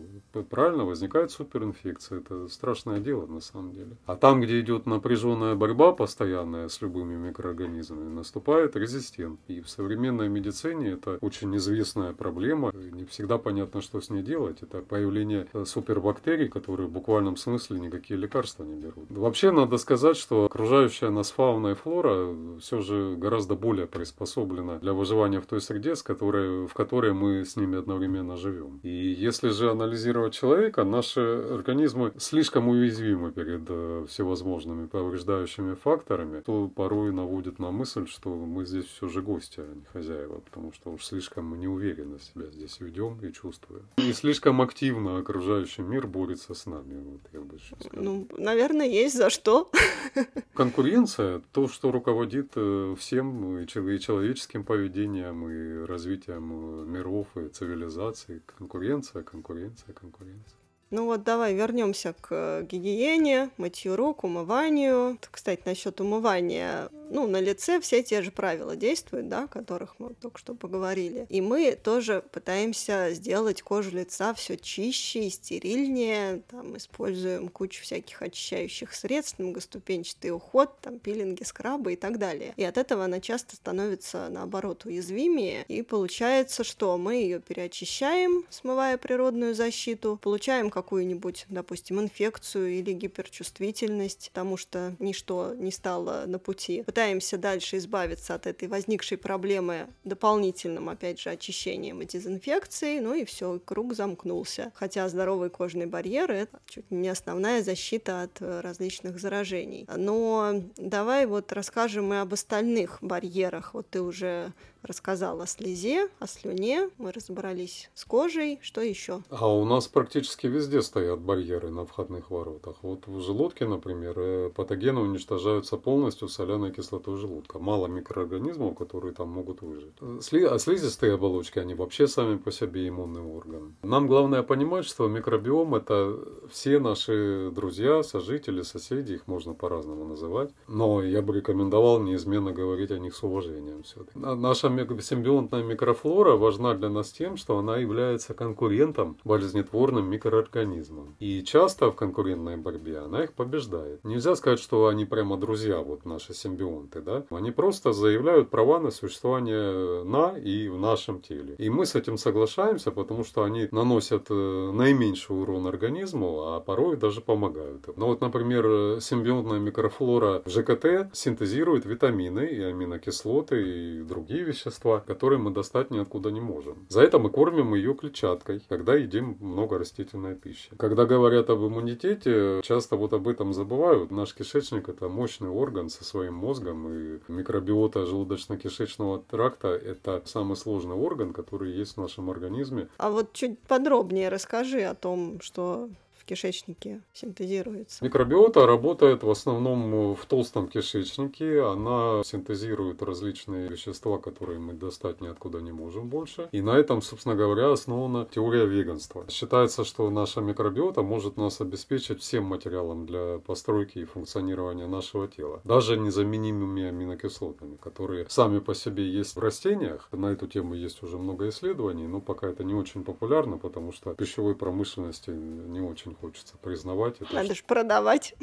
Правильно, 0.48 0.84
возникает 0.84 1.30
суперинфекция. 1.30 2.18
Это 2.18 2.48
страшное 2.48 3.00
дело 3.00 3.26
на 3.26 3.40
самом 3.40 3.72
деле. 3.72 3.96
А 4.06 4.16
там, 4.16 4.40
где 4.40 4.60
идет 4.60 4.86
напряженная 4.86 5.54
борьба 5.54 5.92
постоянная 5.92 6.68
с 6.68 6.80
любыми 6.80 7.14
микроорганизмами, 7.14 8.08
наступает 8.08 8.76
резистент. 8.76 9.40
И 9.48 9.60
в 9.60 9.68
современной 9.68 10.28
медицине 10.28 10.90
это 10.92 11.18
очень 11.20 11.54
известная 11.56 12.12
проблема. 12.12 12.72
Не 12.72 13.04
всегда 13.04 13.38
понятно, 13.38 13.80
что 13.80 14.00
с 14.00 14.10
ней 14.10 14.22
делать 14.22 14.59
сказать, 14.60 14.62
это 14.62 14.86
появление 14.86 15.46
э, 15.52 15.64
супербактерий, 15.64 16.48
которые 16.48 16.88
в 16.88 16.92
буквальном 16.92 17.36
смысле 17.36 17.80
никакие 17.80 18.18
лекарства 18.18 18.64
не 18.64 18.76
берут. 18.76 19.10
Вообще 19.10 19.50
надо 19.50 19.78
сказать, 19.78 20.16
что 20.16 20.44
окружающая 20.44 21.10
нас 21.10 21.30
фауна 21.30 21.68
и 21.68 21.74
флора 21.74 22.34
все 22.60 22.80
же 22.80 23.16
гораздо 23.16 23.54
более 23.54 23.86
приспособлена 23.86 24.78
для 24.78 24.92
выживания 24.92 25.40
в 25.40 25.46
той 25.46 25.60
среде, 25.60 25.96
с 25.96 26.02
которой, 26.02 26.66
в 26.66 26.74
которой 26.74 27.12
мы 27.12 27.44
с 27.44 27.56
ними 27.56 27.78
одновременно 27.78 28.36
живем. 28.36 28.80
И 28.82 28.88
если 28.88 29.50
же 29.50 29.70
анализировать 29.70 30.34
человека, 30.34 30.84
наши 30.84 31.20
организмы 31.20 32.12
слишком 32.18 32.68
уязвимы 32.68 33.32
перед 33.32 33.62
э, 33.68 34.06
всевозможными 34.08 34.86
повреждающими 34.86 35.74
факторами, 35.74 36.40
то 36.40 36.68
порой 36.68 37.12
наводит 37.12 37.58
на 37.58 37.70
мысль, 37.70 38.06
что 38.06 38.30
мы 38.34 38.64
здесь 38.64 38.84
все 38.84 39.08
же 39.08 39.22
гости, 39.22 39.60
а 39.60 39.74
не 39.74 39.84
хозяева, 39.92 40.40
потому 40.40 40.72
что 40.72 40.90
уж 40.90 41.04
слишком 41.04 41.46
мы 41.46 41.58
неуверенно 41.58 42.18
себя 42.18 42.46
здесь 42.50 42.80
ведем 42.80 43.18
и 43.22 43.32
чувствуем. 43.32 43.84
И 43.96 44.12
слишком 44.12 44.49
слишком 44.50 44.62
активно 44.62 45.18
окружающий 45.18 45.82
мир 45.82 46.06
борется 46.06 46.54
с 46.54 46.66
нами, 46.66 47.00
вот 47.04 47.20
я 47.32 47.40
бы. 47.40 47.58
Ну, 47.92 48.26
наверное, 48.36 48.86
есть 48.86 49.16
за 49.16 49.30
что. 49.30 49.70
Конкуренция, 50.54 51.40
то, 51.52 51.68
что 51.68 51.92
руководит 51.92 52.52
э, 52.56 52.94
всем 52.98 53.58
и 53.58 53.66
человеческим 53.66 54.64
поведением, 54.64 55.48
и 55.48 55.86
развитием 55.86 56.52
э, 56.52 56.86
миров 56.86 57.26
и 57.36 57.48
цивилизаций. 57.48 58.42
Конкуренция, 58.58 59.22
конкуренция, 59.22 59.94
конкуренция. 59.94 60.58
Ну 60.90 61.04
вот 61.04 61.22
давай 61.22 61.54
вернемся 61.54 62.12
к 62.20 62.28
э, 62.32 62.66
гигиене, 62.68 63.50
мытью 63.56 63.94
рук, 63.94 64.24
умыванию. 64.24 65.16
Кстати, 65.30 65.62
насчет 65.64 66.00
умывания, 66.00 66.88
ну, 67.10 67.26
на 67.26 67.40
лице 67.40 67.80
все 67.80 68.02
те 68.02 68.22
же 68.22 68.30
правила 68.30 68.76
действуют, 68.76 69.28
да, 69.28 69.44
о 69.44 69.48
которых 69.48 69.96
мы 69.98 70.14
только 70.14 70.38
что 70.38 70.54
поговорили. 70.54 71.26
И 71.28 71.40
мы 71.40 71.72
тоже 71.72 72.22
пытаемся 72.32 73.10
сделать 73.12 73.62
кожу 73.62 73.90
лица 73.90 74.32
все 74.34 74.56
чище 74.56 75.26
и 75.26 75.30
стерильнее. 75.30 76.42
Там 76.50 76.76
используем 76.76 77.48
кучу 77.48 77.82
всяких 77.82 78.22
очищающих 78.22 78.94
средств, 78.94 79.38
многоступенчатый 79.38 80.30
уход, 80.30 80.70
там 80.80 80.98
пилинги, 80.98 81.42
скрабы 81.42 81.92
и 81.92 81.96
так 81.96 82.18
далее. 82.18 82.54
И 82.56 82.64
от 82.64 82.78
этого 82.78 83.04
она 83.04 83.20
часто 83.20 83.56
становится, 83.56 84.28
наоборот, 84.30 84.84
уязвимее. 84.84 85.64
И 85.68 85.82
получается, 85.82 86.64
что 86.64 86.96
мы 86.96 87.16
ее 87.16 87.40
переочищаем, 87.40 88.44
смывая 88.50 88.96
природную 88.96 89.54
защиту, 89.54 90.18
получаем 90.22 90.70
какую-нибудь, 90.70 91.46
допустим, 91.48 92.00
инфекцию 92.00 92.78
или 92.78 92.92
гиперчувствительность, 92.92 94.30
потому 94.32 94.56
что 94.56 94.94
ничто 94.98 95.54
не 95.54 95.72
стало 95.72 96.24
на 96.26 96.38
пути. 96.38 96.82
Пытаемся 96.82 96.99
дальше 97.38 97.76
избавиться 97.78 98.34
от 98.34 98.46
этой 98.46 98.68
возникшей 98.68 99.18
проблемы 99.18 99.88
дополнительным, 100.04 100.88
опять 100.88 101.20
же, 101.20 101.30
очищением 101.30 102.02
и 102.02 102.06
дезинфекцией, 102.06 103.00
ну 103.00 103.14
и 103.14 103.24
все, 103.24 103.58
круг 103.64 103.94
замкнулся. 103.94 104.72
Хотя 104.74 105.08
здоровый 105.08 105.50
кожный 105.50 105.86
барьер— 105.86 106.30
это 106.32 106.60
чуть 106.66 106.90
не 106.90 107.08
основная 107.08 107.62
защита 107.62 108.22
от 108.22 108.40
э, 108.40 108.60
различных 108.60 109.18
заражений. 109.18 109.86
Но 109.96 110.62
давай 110.76 111.26
вот 111.26 111.52
расскажем 111.52 112.06
мы 112.06 112.20
об 112.20 112.32
остальных 112.32 112.98
барьерах. 113.00 113.74
Вот 113.74 113.88
ты 113.90 114.00
уже 114.00 114.52
рассказал 114.82 115.40
о 115.40 115.46
слезе, 115.46 116.08
о 116.18 116.26
слюне, 116.26 116.90
мы 116.98 117.12
разобрались 117.12 117.90
с 117.94 118.04
кожей, 118.04 118.58
что 118.62 118.80
еще? 118.80 119.22
А 119.30 119.52
у 119.52 119.64
нас 119.64 119.88
практически 119.88 120.46
везде 120.46 120.82
стоят 120.82 121.20
барьеры 121.20 121.70
на 121.70 121.84
входных 121.84 122.30
воротах. 122.30 122.76
Вот 122.82 123.06
в 123.06 123.20
желудке, 123.20 123.66
например, 123.66 124.14
э, 124.16 124.50
патогены 124.54 125.00
уничтожаются 125.00 125.76
полностью 125.76 126.28
соляной 126.28 126.72
кислотой 126.72 127.16
желудка. 127.16 127.58
Мало 127.58 127.86
микроорганизмов, 127.86 128.76
которые 128.76 129.14
там 129.14 129.28
могут 129.28 129.62
выжить. 129.62 129.94
Сли... 130.20 130.44
А 130.44 130.58
слизистые 130.58 131.14
оболочки, 131.14 131.58
они 131.58 131.74
вообще 131.74 132.06
сами 132.06 132.36
по 132.36 132.50
себе 132.50 132.88
иммунный 132.88 133.22
орган. 133.22 133.76
Нам 133.82 134.08
главное 134.08 134.42
понимать, 134.42 134.86
что 134.86 135.08
микробиом 135.08 135.74
это 135.74 136.18
все 136.50 136.78
наши 136.78 137.50
друзья, 137.54 138.02
сожители, 138.02 138.62
соседи, 138.62 139.12
их 139.12 139.26
можно 139.26 139.54
по-разному 139.54 140.04
называть. 140.04 140.50
Но 140.68 141.02
я 141.02 141.22
бы 141.22 141.34
рекомендовал 141.34 142.00
неизменно 142.00 142.52
говорить 142.52 142.90
о 142.90 142.98
них 142.98 143.14
с 143.14 143.22
уважением 143.22 143.82
все-таки. 143.82 144.18
Наша 144.18 144.69
симбионтная 145.00 145.62
микрофлора 145.62 146.36
важна 146.36 146.74
для 146.74 146.88
нас 146.88 147.10
тем, 147.10 147.36
что 147.36 147.58
она 147.58 147.76
является 147.78 148.34
конкурентом 148.34 149.16
болезнетворным 149.24 150.08
микроорганизмам. 150.10 151.16
И 151.18 151.42
часто 151.42 151.90
в 151.90 151.96
конкурентной 151.96 152.56
борьбе 152.56 152.98
она 152.98 153.24
их 153.24 153.32
побеждает. 153.32 154.04
Нельзя 154.04 154.36
сказать, 154.36 154.60
что 154.60 154.86
они 154.88 155.04
прямо 155.04 155.36
друзья, 155.36 155.78
вот 155.80 156.04
наши 156.04 156.34
симбионты, 156.34 157.00
да? 157.00 157.24
Они 157.30 157.50
просто 157.50 157.92
заявляют 157.92 158.50
права 158.50 158.80
на 158.80 158.90
существование 158.90 160.04
на 160.04 160.38
и 160.38 160.68
в 160.68 160.78
нашем 160.78 161.20
теле. 161.20 161.54
И 161.58 161.70
мы 161.70 161.86
с 161.86 161.94
этим 161.94 162.16
соглашаемся, 162.16 162.90
потому 162.90 163.24
что 163.24 163.42
они 163.42 163.68
наносят 163.70 164.26
э, 164.30 164.70
наименьший 164.72 165.40
урон 165.40 165.66
организму, 165.66 166.54
а 166.54 166.60
порой 166.60 166.96
даже 166.96 167.20
помогают. 167.20 167.96
Но 167.96 168.06
вот, 168.06 168.20
например, 168.20 169.00
симбионтная 169.00 169.58
микрофлора 169.58 170.42
ЖКТ 170.46 171.10
синтезирует 171.12 171.84
витамины 171.84 172.46
и 172.46 172.60
аминокислоты 172.62 173.62
и 173.62 174.02
другие 174.02 174.42
вещества 174.42 174.59
вещества, 174.60 175.00
которые 175.00 175.38
мы 175.38 175.50
достать 175.50 175.90
ниоткуда 175.90 176.30
не 176.30 176.40
можем. 176.40 176.86
За 176.88 177.02
это 177.02 177.18
мы 177.18 177.30
кормим 177.30 177.74
ее 177.74 177.94
клетчаткой, 177.94 178.60
когда 178.68 178.94
едим 178.94 179.36
много 179.40 179.78
растительной 179.78 180.34
пищи. 180.34 180.70
Когда 180.76 181.04
говорят 181.04 181.50
об 181.50 181.60
иммунитете, 181.60 182.60
часто 182.62 182.96
вот 182.96 183.12
об 183.12 183.28
этом 183.28 183.52
забывают. 183.52 184.10
Наш 184.10 184.34
кишечник 184.34 184.88
это 184.88 185.08
мощный 185.08 185.48
орган 185.48 185.88
со 185.88 186.04
своим 186.04 186.34
мозгом, 186.34 186.88
и 186.88 187.20
микробиота 187.28 188.00
желудочно-кишечного 188.00 189.22
тракта 189.28 189.68
это 189.68 190.22
самый 190.24 190.56
сложный 190.56 190.94
орган, 190.94 191.32
который 191.32 191.72
есть 191.72 191.94
в 191.94 192.00
нашем 192.00 192.30
организме. 192.30 192.88
А 192.98 193.10
вот 193.10 193.32
чуть 193.32 193.58
подробнее 193.60 194.28
расскажи 194.28 194.82
о 194.82 194.94
том, 194.94 195.40
что 195.40 195.88
кишечнике 196.24 197.00
синтезируется? 197.12 198.04
Микробиота 198.04 198.66
работает 198.66 199.22
в 199.22 199.30
основном 199.30 200.14
в 200.14 200.26
толстом 200.26 200.68
кишечнике. 200.68 201.62
Она 201.62 202.22
синтезирует 202.24 203.02
различные 203.02 203.68
вещества, 203.68 204.18
которые 204.18 204.58
мы 204.58 204.72
достать 204.72 205.20
ниоткуда 205.20 205.60
не 205.60 205.72
можем 205.72 206.08
больше. 206.08 206.48
И 206.52 206.62
на 206.62 206.76
этом, 206.76 207.02
собственно 207.02 207.34
говоря, 207.34 207.72
основана 207.72 208.26
теория 208.30 208.66
веганства. 208.66 209.24
Считается, 209.28 209.84
что 209.84 210.10
наша 210.10 210.40
микробиота 210.40 211.02
может 211.02 211.36
нас 211.36 211.60
обеспечить 211.60 212.20
всем 212.20 212.44
материалом 212.44 213.06
для 213.06 213.38
постройки 213.38 213.98
и 213.98 214.04
функционирования 214.04 214.86
нашего 214.86 215.28
тела. 215.28 215.60
Даже 215.64 215.96
незаменимыми 215.96 216.84
аминокислотами, 216.84 217.76
которые 217.76 218.26
сами 218.28 218.58
по 218.58 218.74
себе 218.74 219.08
есть 219.08 219.36
в 219.36 219.38
растениях. 219.38 220.08
На 220.12 220.32
эту 220.32 220.46
тему 220.46 220.74
есть 220.74 221.02
уже 221.02 221.18
много 221.18 221.48
исследований, 221.48 222.06
но 222.06 222.20
пока 222.20 222.48
это 222.48 222.64
не 222.64 222.74
очень 222.74 223.04
популярно, 223.04 223.58
потому 223.58 223.92
что 223.92 224.12
в 224.12 224.16
пищевой 224.16 224.54
промышленности 224.54 225.30
не 225.30 225.80
очень 225.80 226.09
очень 226.10 226.20
хочется 226.20 226.56
признавать. 226.58 227.20
Это 227.20 227.34
надо 227.34 227.54
же 227.54 227.62
продавать. 227.66 228.34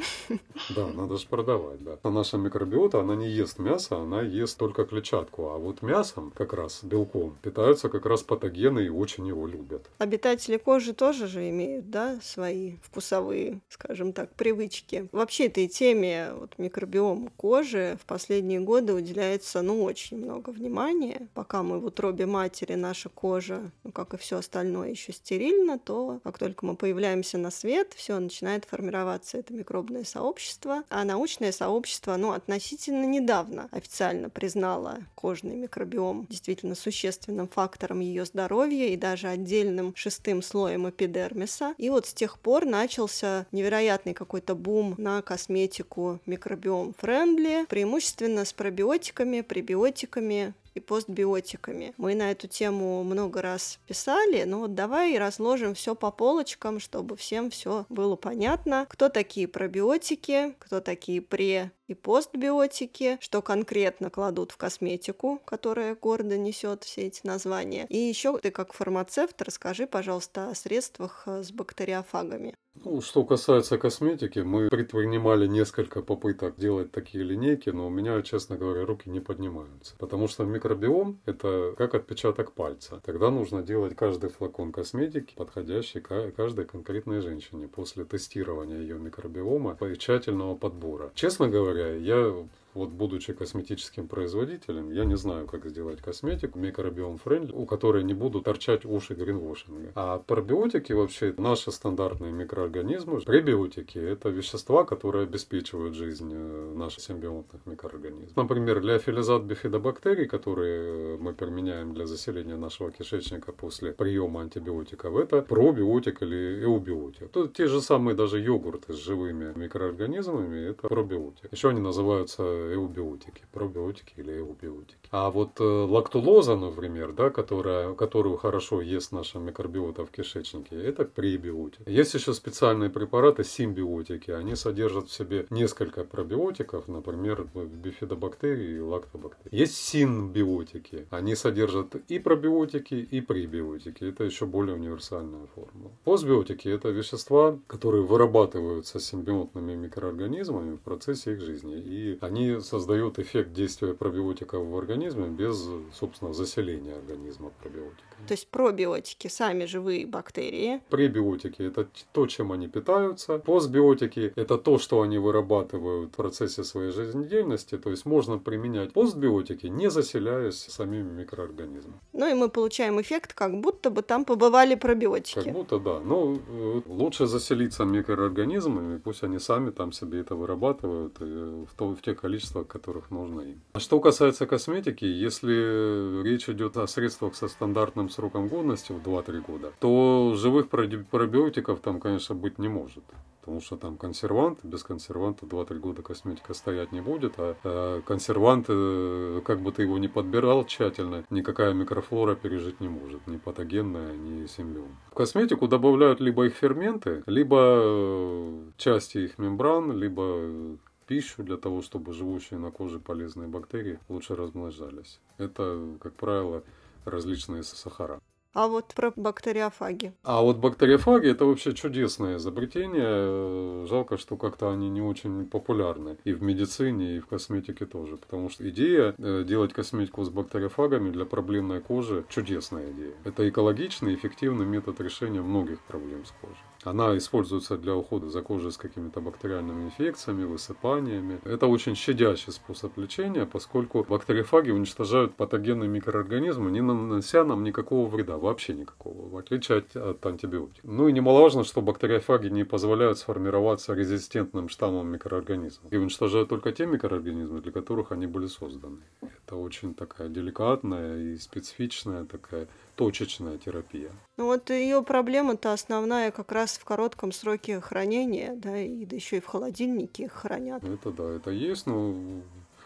Да, 0.74 0.86
надо 0.86 1.16
же 1.16 1.26
продавать, 1.26 1.82
да. 1.82 1.98
А 2.02 2.10
наша 2.10 2.36
микробиота, 2.36 3.00
она 3.00 3.14
не 3.14 3.28
ест 3.28 3.58
мясо, 3.58 3.96
она 3.96 4.22
ест 4.22 4.58
только 4.58 4.84
клетчатку. 4.84 5.50
А 5.50 5.58
вот 5.58 5.82
мясом, 5.82 6.32
как 6.36 6.52
раз 6.52 6.80
белком, 6.82 7.36
питаются 7.42 7.88
как 7.88 8.06
раз 8.06 8.22
патогены 8.22 8.80
и 8.80 8.88
очень 8.88 9.26
его 9.26 9.46
любят. 9.46 9.88
Обитатели 9.98 10.56
кожи 10.56 10.92
тоже 10.92 11.26
же 11.26 11.48
имеют, 11.48 11.90
да, 11.90 12.18
свои 12.22 12.76
вкусовые, 12.82 13.60
скажем 13.68 14.12
так, 14.12 14.34
привычки. 14.34 15.08
Вообще 15.12 15.46
этой 15.46 15.68
теме 15.68 16.32
вот, 16.34 16.58
микробиома 16.58 17.30
кожи 17.36 17.98
в 18.02 18.06
последние 18.06 18.60
годы 18.60 18.92
уделяется, 18.94 19.62
ну, 19.62 19.82
очень 19.82 20.18
много 20.18 20.50
внимания. 20.50 21.28
Пока 21.34 21.62
мы 21.62 21.78
в 21.78 21.86
утробе 21.86 22.26
матери, 22.26 22.74
наша 22.74 23.08
кожа, 23.08 23.70
ну, 23.84 23.92
как 23.92 24.14
и 24.14 24.16
все 24.16 24.38
остальное, 24.38 24.90
еще 24.90 25.12
стерильно, 25.12 25.78
то 25.78 26.20
как 26.24 26.38
только 26.38 26.66
мы 26.66 26.76
появляемся 26.76 27.38
на 27.38 27.50
свет, 27.58 27.92
все 27.94 28.18
начинает 28.18 28.64
формироваться 28.64 29.38
это 29.38 29.52
микробное 29.52 30.04
сообщество. 30.04 30.84
А 30.88 31.04
научное 31.04 31.52
сообщество, 31.52 32.16
ну, 32.16 32.32
относительно 32.32 33.04
недавно 33.04 33.68
официально 33.72 34.30
признало 34.30 34.98
кожный 35.14 35.56
микробиом 35.56 36.26
действительно 36.28 36.74
существенным 36.74 37.48
фактором 37.48 38.00
ее 38.00 38.24
здоровья 38.24 38.86
и 38.86 38.96
даже 38.96 39.28
отдельным 39.28 39.94
шестым 39.96 40.42
слоем 40.42 40.88
эпидермиса. 40.88 41.74
И 41.78 41.90
вот 41.90 42.06
с 42.06 42.14
тех 42.14 42.38
пор 42.38 42.64
начался 42.64 43.46
невероятный 43.52 44.14
какой-то 44.14 44.54
бум 44.54 44.94
на 44.98 45.22
косметику 45.22 46.20
микробиом 46.26 46.94
френдли, 46.96 47.66
преимущественно 47.68 48.44
с 48.44 48.52
пробиотиками, 48.52 49.40
пребиотиками 49.40 50.54
и 50.78 50.80
постбиотиками. 50.80 51.92
Мы 51.96 52.14
на 52.14 52.30
эту 52.30 52.48
тему 52.48 53.04
много 53.04 53.42
раз 53.42 53.78
писали, 53.86 54.44
но 54.44 54.60
вот 54.60 54.74
давай 54.74 55.18
разложим 55.18 55.74
все 55.74 55.94
по 55.94 56.10
полочкам, 56.10 56.80
чтобы 56.80 57.16
всем 57.16 57.50
все 57.50 57.84
было 57.88 58.16
понятно, 58.16 58.86
кто 58.88 59.08
такие 59.08 59.46
пробиотики, 59.46 60.54
кто 60.58 60.80
такие 60.80 61.20
пре 61.20 61.72
и 61.88 61.94
постбиотики, 61.94 63.18
что 63.20 63.42
конкретно 63.42 64.10
кладут 64.10 64.52
в 64.52 64.56
косметику, 64.56 65.40
которая 65.44 65.96
гордо 65.96 66.38
несет 66.38 66.84
все 66.84 67.06
эти 67.06 67.26
названия. 67.26 67.86
И 67.88 67.96
еще 67.96 68.38
ты 68.38 68.50
как 68.50 68.72
фармацевт 68.72 69.40
расскажи, 69.42 69.86
пожалуйста, 69.86 70.50
о 70.50 70.54
средствах 70.54 71.24
э, 71.26 71.42
с 71.42 71.50
бактериофагами. 71.50 72.54
Ну, 72.84 73.00
что 73.00 73.24
касается 73.24 73.76
косметики, 73.78 74.38
мы 74.40 74.68
предпринимали 74.68 75.46
несколько 75.46 76.02
попыток 76.02 76.56
делать 76.56 76.92
такие 76.92 77.24
линейки, 77.24 77.70
но 77.70 77.86
у 77.86 77.90
меня, 77.90 78.20
честно 78.22 78.56
говоря, 78.56 78.84
руки 78.86 79.10
не 79.10 79.20
поднимаются. 79.20 79.94
Потому 79.98 80.28
что 80.28 80.44
микробиом– 80.44 81.20
это 81.26 81.74
как 81.76 81.94
отпечаток 81.94 82.52
пальца. 82.52 83.00
Тогда 83.04 83.30
нужно 83.30 83.62
делать 83.62 83.96
каждый 83.96 84.30
флакон 84.30 84.72
косметики, 84.72 85.34
подходящий 85.34 86.00
каждой 86.00 86.66
конкретной 86.66 87.20
женщине 87.20 87.68
после 87.68 88.04
тестирования 88.04 88.78
ее 88.78 88.98
микробиома 88.98 89.76
и 89.80 89.96
тщательного 89.96 90.54
подбора. 90.54 91.10
Честно 91.14 91.48
говоря, 91.48 91.77
говоря, 91.78 91.96
я 91.96 92.46
вот 92.74 92.90
будучи 92.90 93.32
косметическим 93.32 94.08
производителем, 94.08 94.90
я 94.90 95.04
не 95.04 95.16
знаю, 95.16 95.46
как 95.46 95.66
сделать 95.66 96.00
косметику 96.00 96.58
микробиом 96.58 97.18
френдли, 97.18 97.52
у 97.52 97.66
которой 97.66 98.04
не 98.04 98.14
будут 98.14 98.44
торчать 98.44 98.84
уши 98.84 99.14
гринвошинга. 99.14 99.92
А 99.94 100.18
пробиотики 100.18 100.92
вообще 100.92 101.34
наши 101.36 101.70
стандартные 101.72 102.32
микроорганизмы. 102.32 103.20
Пребиотики– 103.20 103.98
это 103.98 104.28
вещества, 104.28 104.84
которые 104.84 105.24
обеспечивают 105.24 105.94
жизнь 105.94 106.30
э, 106.32 106.74
наших 106.74 107.00
симбионтных 107.00 107.66
микроорганизмов. 107.66 108.36
Например, 108.36 108.80
леофилизат 108.80 109.42
бифидобактерий, 109.42 110.26
которые 110.26 111.14
э, 111.14 111.16
мы 111.18 111.32
применяем 111.34 111.94
для 111.94 112.06
заселения 112.06 112.56
нашего 112.56 112.90
кишечника 112.90 113.52
после 113.52 113.92
приема 113.92 114.42
антибиотиков, 114.42 115.16
это 115.16 115.42
пробиотик 115.42 116.22
или 116.22 116.64
эубиотик. 116.64 117.30
Тут 117.30 117.54
те 117.54 117.66
же 117.66 117.80
самые 117.80 118.14
даже 118.14 118.40
йогурты 118.40 118.92
с 118.92 118.96
живыми 118.96 119.52
микроорганизмами– 119.56 120.68
это 120.70 120.88
пробиотик. 120.88 121.52
Еще 121.52 121.70
они 121.70 121.80
называются 121.80 122.42
эубиотики, 122.74 123.44
пробиотики 123.52 124.14
или 124.16 124.38
эубиотики. 124.38 125.08
А 125.10 125.30
вот 125.30 125.60
э, 125.60 125.64
лактулоза, 125.64 126.56
например, 126.56 127.12
да, 127.12 127.30
которая, 127.30 127.94
которую 127.94 128.36
хорошо 128.36 128.80
ест 128.82 129.12
наша 129.12 129.38
микробиота 129.38 130.04
в 130.04 130.10
кишечнике, 130.10 130.76
это 130.76 131.04
пребиотик. 131.04 131.88
Есть 131.88 132.14
еще 132.14 132.32
специальные 132.32 132.90
препараты, 132.90 133.44
симбиотики. 133.44 134.30
Они 134.30 134.54
содержат 134.54 135.08
в 135.08 135.12
себе 135.12 135.46
несколько 135.50 136.04
пробиотиков, 136.04 136.88
например, 136.88 137.46
бифидобактерии 137.54 138.76
и 138.76 138.80
лактобактерии. 138.80 139.56
Есть 139.56 139.76
синбиотики. 139.76 141.06
Они 141.10 141.34
содержат 141.34 141.94
и 142.08 142.18
пробиотики, 142.18 142.94
и 142.94 143.20
пребиотики. 143.20 144.04
Это 144.04 144.24
еще 144.24 144.46
более 144.46 144.76
универсальная 144.76 145.46
формула. 145.54 145.92
Постбиотики– 146.04 146.68
это 146.76 146.90
вещества, 146.90 147.58
которые 147.66 148.02
вырабатываются 148.02 149.00
симбионтными 149.00 149.74
микроорганизмами 149.74 150.76
в 150.76 150.80
процессе 150.80 151.32
их 151.32 151.40
жизни. 151.40 151.76
И 151.78 152.18
они 152.20 152.47
создают 152.60 153.18
эффект 153.18 153.52
действия 153.52 153.94
пробиотиков 153.94 154.66
в 154.66 154.76
организме 154.76 155.28
без, 155.28 155.68
собственно, 155.92 156.32
заселения 156.32 156.94
организма 156.96 157.50
пробиотиками. 157.62 158.07
То 158.26 158.32
есть 158.32 158.48
пробиотики 158.48 159.28
сами 159.28 159.64
живые 159.64 160.06
бактерии. 160.06 160.82
Пребиотики– 160.90 161.62
это 161.70 161.88
то, 162.12 162.26
чем 162.26 162.52
они 162.52 162.68
питаются. 162.68 163.38
Постбиотики– 163.38 164.32
это 164.36 164.58
то, 164.58 164.78
что 164.78 165.00
они 165.02 165.18
вырабатывают 165.18 166.12
в 166.12 166.16
процессе 166.16 166.64
своей 166.64 166.92
жизнедеятельности. 166.92 167.78
То 167.78 167.90
есть 167.90 168.06
можно 168.06 168.38
применять 168.38 168.92
постбиотики, 168.92 169.66
не 169.66 169.90
заселяясь 169.90 170.56
самими 170.56 171.10
микроорганизмами. 171.10 172.00
Ну 172.12 172.28
и 172.28 172.34
мы 172.34 172.48
получаем 172.48 173.00
эффект, 173.00 173.32
как 173.34 173.60
будто 173.60 173.90
бы 173.90 174.02
там 174.02 174.24
побывали 174.24 174.74
пробиотики. 174.74 175.44
Как 175.44 175.52
будто 175.52 175.78
да. 175.78 176.00
Но 176.00 176.36
э, 176.36 176.80
лучше 176.86 177.26
заселиться 177.26 177.84
микроорганизмами, 177.84 178.98
пусть 178.98 179.22
они 179.22 179.38
сами 179.38 179.70
там 179.70 179.92
себе 179.92 180.20
это 180.20 180.34
вырабатывают 180.34 181.16
э, 181.20 181.64
в, 181.70 181.74
то, 181.74 181.94
в 181.94 182.02
те 182.02 182.14
количества, 182.14 182.64
которых 182.64 183.10
нужно 183.10 183.42
им. 183.42 183.60
А 183.72 183.80
что 183.80 184.00
касается 184.00 184.46
косметики, 184.46 185.04
если 185.04 186.22
речь 186.22 186.48
идет 186.48 186.76
о 186.76 186.86
средствах 186.86 187.34
со 187.34 187.48
стандартным 187.48 188.07
сроком 188.10 188.48
годности 188.48 188.92
в 188.92 188.98
2-3 188.98 189.40
года, 189.40 189.72
то 189.80 190.34
живых 190.36 190.68
пробиотиков 190.68 191.80
там, 191.80 192.00
конечно, 192.00 192.34
быть 192.34 192.58
не 192.58 192.68
может 192.68 193.04
потому 193.48 193.62
что 193.62 193.78
там 193.78 193.96
консервант, 193.96 194.62
без 194.62 194.82
консерванта 194.82 195.46
2-3 195.46 195.78
года 195.78 196.02
косметика 196.02 196.52
стоять 196.52 196.92
не 196.92 197.00
будет, 197.00 197.32
а, 197.38 197.56
а 197.64 198.02
консервант, 198.02 198.66
э, 198.68 199.40
как 199.42 199.60
бы 199.60 199.72
ты 199.72 199.84
его 199.84 199.96
не 199.96 200.06
подбирал 200.06 200.66
тщательно, 200.66 201.24
никакая 201.30 201.72
микрофлора 201.72 202.34
пережить 202.34 202.78
не 202.80 202.90
может, 202.90 203.26
ни 203.26 203.38
патогенная, 203.38 204.14
ни 204.16 204.44
симбиом. 204.44 204.94
В 205.10 205.14
косметику 205.14 205.66
добавляют 205.66 206.20
либо 206.20 206.44
их 206.44 206.56
ферменты, 206.56 207.22
либо 207.24 207.56
э, 207.58 208.70
части 208.76 209.16
их 209.16 209.38
мембран, 209.38 209.96
либо 209.96 210.76
пищу 211.06 211.42
для 211.42 211.56
того, 211.56 211.80
чтобы 211.80 212.12
живущие 212.12 212.60
на 212.60 212.70
коже 212.70 212.98
полезные 212.98 213.48
бактерии 213.48 213.98
лучше 214.10 214.36
размножались. 214.36 215.20
Это, 215.38 215.96
как 216.02 216.12
правило, 216.12 216.64
различные 217.10 217.62
сахара. 217.62 218.20
А 218.54 218.66
вот 218.66 218.94
про 218.94 219.12
бактериофаги. 219.14 220.14
А 220.24 220.40
вот 220.42 220.56
бактериофаги 220.56 221.28
это 221.28 221.44
вообще 221.44 221.74
чудесное 221.74 222.38
изобретение. 222.38 223.86
Жалко, 223.86 224.16
что 224.16 224.36
как-то 224.36 224.72
они 224.72 224.88
не 224.88 225.02
очень 225.02 225.46
популярны 225.46 226.16
и 226.24 226.32
в 226.32 226.42
медицине, 226.42 227.16
и 227.16 227.20
в 227.20 227.26
косметике 227.26 227.86
тоже. 227.86 228.16
Потому 228.16 228.48
что 228.48 228.68
идея 228.68 229.14
э, 229.18 229.44
делать 229.46 229.72
косметику 229.72 230.24
с 230.24 230.30
бактериофагами 230.30 231.10
для 231.10 231.24
проблемной 231.24 231.80
кожи 231.80 232.24
чудесная 232.28 232.90
идея. 232.90 233.14
Это 233.24 233.48
экологичный, 233.48 234.14
эффективный 234.14 234.66
метод 234.66 235.00
решения 235.00 235.42
многих 235.42 235.80
проблем 235.82 236.24
с 236.24 236.32
кожей. 236.40 236.67
Она 236.84 237.16
используется 237.16 237.76
для 237.76 237.94
ухода 237.94 238.30
за 238.30 238.40
кожей 238.42 238.70
с 238.70 238.76
какими-то 238.76 239.20
бактериальными 239.20 239.86
инфекциями, 239.86 240.44
высыпаниями. 240.44 241.40
Это 241.44 241.66
очень 241.66 241.96
щадящий 241.96 242.52
способ 242.52 242.96
лечения, 242.96 243.46
поскольку 243.46 244.04
бактериофаги 244.08 244.70
уничтожают 244.70 245.34
патогенные 245.34 245.88
микроорганизмы, 245.88 246.70
не 246.70 246.80
нанося 246.80 247.44
нам 247.44 247.64
никакого 247.64 248.08
вреда, 248.08 248.38
вообще 248.38 248.74
никакого, 248.74 249.28
в 249.28 249.36
отличие 249.36 249.78
от, 249.78 249.96
от 249.96 250.24
антибиотиков. 250.24 250.88
Ну 250.88 251.08
и 251.08 251.12
немаловажно, 251.12 251.64
что 251.64 251.82
бактериофаги 251.82 252.48
не 252.48 252.64
позволяют 252.64 253.18
сформироваться 253.18 253.94
резистентным 253.94 254.68
штаммам 254.68 255.08
микроорганизмов 255.08 255.92
и 255.92 255.96
уничтожают 255.96 256.48
только 256.48 256.72
те 256.72 256.86
микроорганизмы, 256.86 257.60
для 257.60 257.72
которых 257.72 258.12
они 258.12 258.26
были 258.26 258.46
созданы. 258.46 258.98
Это 259.20 259.56
очень 259.56 259.94
такая 259.94 260.28
деликатная 260.28 261.18
и 261.18 261.36
специфичная 261.36 262.24
такая 262.24 262.68
точечная 262.98 263.58
терапия. 263.58 264.10
Ну 264.36 264.46
вот 264.46 264.70
ее 264.70 265.04
проблема-то 265.04 265.72
основная 265.72 266.32
как 266.32 266.50
раз 266.50 266.78
в 266.78 266.84
коротком 266.84 267.30
сроке 267.30 267.80
хранения, 267.80 268.54
да, 268.56 268.76
и 268.76 269.06
да 269.06 269.14
еще 269.14 269.36
и 269.36 269.40
в 269.40 269.46
холодильнике 269.46 270.24
их 270.24 270.32
хранят. 270.32 270.82
Это 270.82 271.12
да, 271.12 271.30
это 271.30 271.50
есть, 271.52 271.86
но 271.86 272.16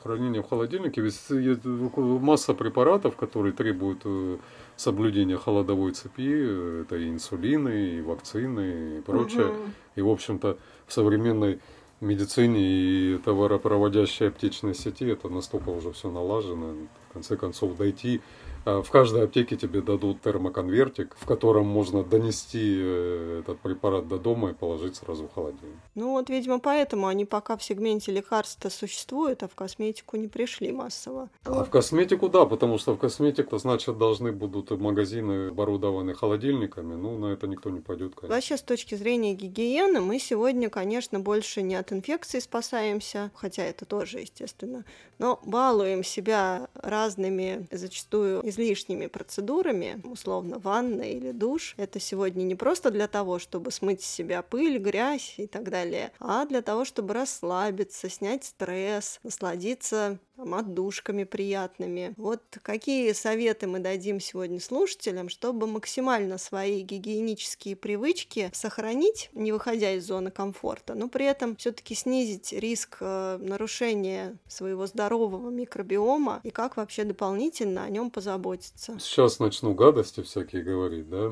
хранение 0.03 0.43
в 0.43 0.49
холодильнике, 0.49 1.01
ведь 1.01 1.19
есть 1.31 1.65
масса 1.65 2.53
препаратов, 2.53 3.17
которые 3.17 3.55
требуют 3.55 4.03
э, 4.05 4.37
соблюдения 4.77 5.39
холодовой 5.39 5.93
цепи, 5.93 6.83
это 6.83 6.97
и 6.97 7.09
инсулины, 7.09 7.97
и 7.97 8.03
вакцины, 8.03 8.99
и 8.99 9.01
прочее. 9.01 9.47
Угу. 9.47 9.57
И, 9.97 10.03
в 10.03 10.09
общем-то, 10.11 10.59
в 10.87 10.93
современной 10.93 11.61
медицине 12.03 12.61
и 12.61 13.19
товаропроводящей 13.25 14.29
аптечной 14.29 14.75
сети 14.75 15.07
это 15.07 15.31
настолько 15.31 15.71
уже 15.71 15.93
все 15.93 16.11
налажено, 16.11 16.75
В 17.09 17.13
конце 17.15 17.37
концов, 17.37 17.77
дойти 17.77 18.21
в 18.65 18.91
каждой 18.91 19.25
аптеке 19.25 19.57
тебе 19.57 19.81
дадут 19.81 20.21
термоконвертик, 20.23 21.17
в 21.19 21.27
котором 21.27 21.67
можно 21.67 22.03
донести 22.05 22.79
э, 22.81 23.41
этот 23.41 23.59
препарат 23.61 24.09
до 24.09 24.19
дома 24.19 24.51
и 24.51 24.53
положить 24.55 24.97
сразу 24.97 25.27
в 25.29 25.35
холодильник. 25.35 25.77
Ну 25.95 26.11
вот, 26.13 26.31
видимо, 26.31 26.59
поэтому 26.61 27.07
они 27.07 27.25
пока 27.25 27.57
в 27.57 27.63
сегменте 27.63 28.13
лекарств 28.13 28.73
существуют, 28.73 29.43
а 29.43 29.49
в 29.49 29.55
косметику 29.55 30.17
не 30.17 30.29
пришли 30.29 30.73
массово. 30.73 31.29
А 31.45 31.65
в 31.65 31.71
косметику 31.71 32.29
да, 32.29 32.47
потому 32.47 32.79
что 32.79 32.95
в 32.95 32.99
косметику, 32.99 33.59
значит, 33.59 33.99
должны 33.99 34.33
будут 34.33 34.71
магазины 34.71 35.49
оборудованы 35.49 36.15
холодильниками. 36.15 36.95
Ну, 36.95 37.19
на 37.19 37.33
это 37.33 37.47
никто 37.47 37.71
не 37.71 37.81
пойдет, 37.81 38.15
конечно. 38.15 38.35
Вообще, 38.35 38.57
с 38.57 38.63
точки 38.63 38.95
зрения 38.95 39.35
гигиены, 39.35 40.01
мы 40.01 40.19
сегодня, 40.19 40.71
конечно, 40.71 41.21
больше 41.21 41.63
не 41.63 41.75
от 41.75 41.93
инфекции 41.93 42.39
спасаемся, 42.39 43.31
хотя 43.35 43.65
это 43.65 43.85
тоже, 43.85 44.21
естественно, 44.21 44.85
но 45.19 45.41
балуем 45.45 46.05
себя 46.05 46.69
разными, 46.75 47.67
зачастую 47.71 48.43
излишними 48.53 49.07
процедурами, 49.07 50.01
условно 50.05 50.59
ванна 50.59 51.03
или 51.03 51.33
душ, 51.33 51.75
это 51.77 51.99
сегодня 51.99 52.43
не 52.43 52.55
просто 52.55 52.91
для 52.91 53.09
того, 53.09 53.39
чтобы 53.39 53.71
смыть 53.71 54.03
с 54.03 54.07
себя 54.07 54.43
пыль, 54.43 54.79
грязь 54.79 55.35
и 55.39 55.47
так 55.47 55.71
далее, 55.71 56.13
а 56.21 56.45
для 56.45 56.63
того, 56.63 56.85
чтобы 56.85 57.15
расслабиться, 57.15 58.09
снять 58.09 58.45
стресс, 58.45 59.19
насладиться 59.23 60.19
там, 60.37 60.55
отдушками 60.55 61.25
приятными. 61.25 62.15
Вот 62.17 62.43
какие 62.63 63.13
советы 63.13 63.67
мы 63.67 63.79
дадим 63.79 64.21
сегодня 64.21 64.61
слушателям, 64.61 65.29
чтобы 65.29 65.67
максимально 65.67 66.39
свои 66.39 66.83
гигиенические 66.83 67.77
привычки 67.77 68.51
сохранить, 68.53 69.31
не 69.33 69.53
выходя 69.53 69.93
из 69.93 70.07
зоны 70.07 70.31
комфорта, 70.31 70.95
но 70.95 71.09
при 71.09 71.27
этом 71.27 71.57
все-таки 71.57 71.95
снизить 71.95 72.53
риск 72.53 72.99
э, 73.01 73.39
нарушения 73.39 74.37
своего 74.49 74.87
здорового 74.87 75.51
микробиома 75.51 76.41
и 76.43 76.51
как 76.51 76.77
вообще 76.77 77.05
дополнительно 77.05 77.85
о 77.85 77.89
нем 77.89 78.11
позаботиться. 78.11 78.99
Сейчас 78.99 79.39
начну 79.39 79.75
гадости 79.75 80.23
всякие 80.23 80.63
говорить, 80.63 81.09
да. 81.09 81.31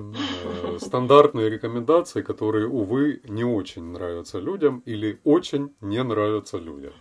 Э, 0.63 0.79
стандартные 0.81 1.51
рекомендации, 1.51 2.23
которые, 2.23 2.69
увы, 2.69 3.21
не 3.25 3.45
очень 3.45 3.85
нравятся 3.85 4.39
людям 4.39 4.83
или 4.87 5.21
очень 5.25 5.75
не 5.81 6.03
нравятся 6.03 6.59
людям. 6.59 6.93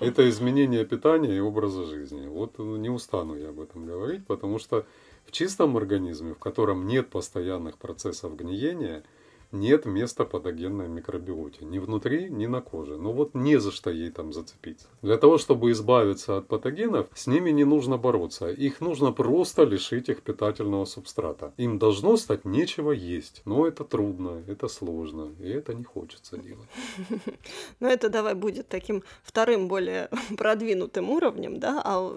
Это 0.00 0.28
изменение 0.28 0.84
питания 0.84 1.36
и 1.36 1.40
образа 1.40 1.84
жизни. 1.84 2.26
Вот 2.26 2.58
не 2.58 2.90
устану 2.90 3.36
я 3.36 3.50
об 3.50 3.60
этом 3.60 3.86
говорить, 3.86 4.26
потому 4.26 4.58
что 4.58 4.86
в 5.24 5.32
чистом 5.32 5.76
организме, 5.76 6.34
в 6.34 6.38
котором 6.38 6.86
нет 6.86 7.08
постоянных 7.08 7.78
процессов 7.78 8.36
гниения– 8.36 9.02
нет 9.58 9.86
места 9.86 10.24
патогенной 10.24 10.88
микробиоте. 10.88 11.64
Ни 11.64 11.78
внутри, 11.78 12.28
ни 12.30 12.46
на 12.46 12.60
коже. 12.60 12.96
Ну 12.96 13.12
вот 13.12 13.34
не 13.34 13.58
за 13.60 13.72
что 13.72 13.90
ей 13.90 14.10
там 14.10 14.32
зацепиться. 14.32 14.86
Для 15.02 15.16
того, 15.16 15.38
чтобы 15.38 15.70
избавиться 15.70 16.38
от 16.38 16.48
патогенов, 16.48 17.06
с 17.14 17.26
ними 17.26 17.50
не 17.50 17.64
нужно 17.64 17.96
бороться. 17.98 18.48
Их 18.50 18.80
нужно 18.80 19.12
просто 19.12 19.64
лишить 19.64 20.08
их 20.08 20.22
питательного 20.22 20.84
субстрата. 20.84 21.52
Им 21.56 21.78
должно 21.78 22.16
стать 22.16 22.44
нечего 22.44 22.92
есть. 22.92 23.42
Но 23.44 23.66
это 23.66 23.84
трудно, 23.84 24.42
это 24.46 24.68
сложно, 24.68 25.30
и 25.40 25.48
это 25.48 25.74
не 25.74 25.84
хочется 25.84 26.36
делать. 26.38 26.68
Ну 27.80 27.88
это 27.88 28.08
давай 28.08 28.34
будет 28.34 28.68
таким 28.68 29.02
вторым, 29.22 29.68
более 29.68 30.08
продвинутым 30.38 31.10
уровнем, 31.10 31.58
да? 31.60 31.82
А 31.84 32.12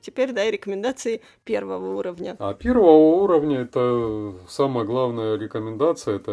теперь 0.00 0.32
дай 0.32 0.50
рекомендации 0.50 1.20
первого 1.44 1.96
уровня. 1.96 2.36
А 2.38 2.54
первого 2.54 3.22
уровня 3.22 3.60
это 3.60 4.34
самая 4.48 4.84
главная 4.84 5.36
рекомендация, 5.36 6.16
это 6.16 6.32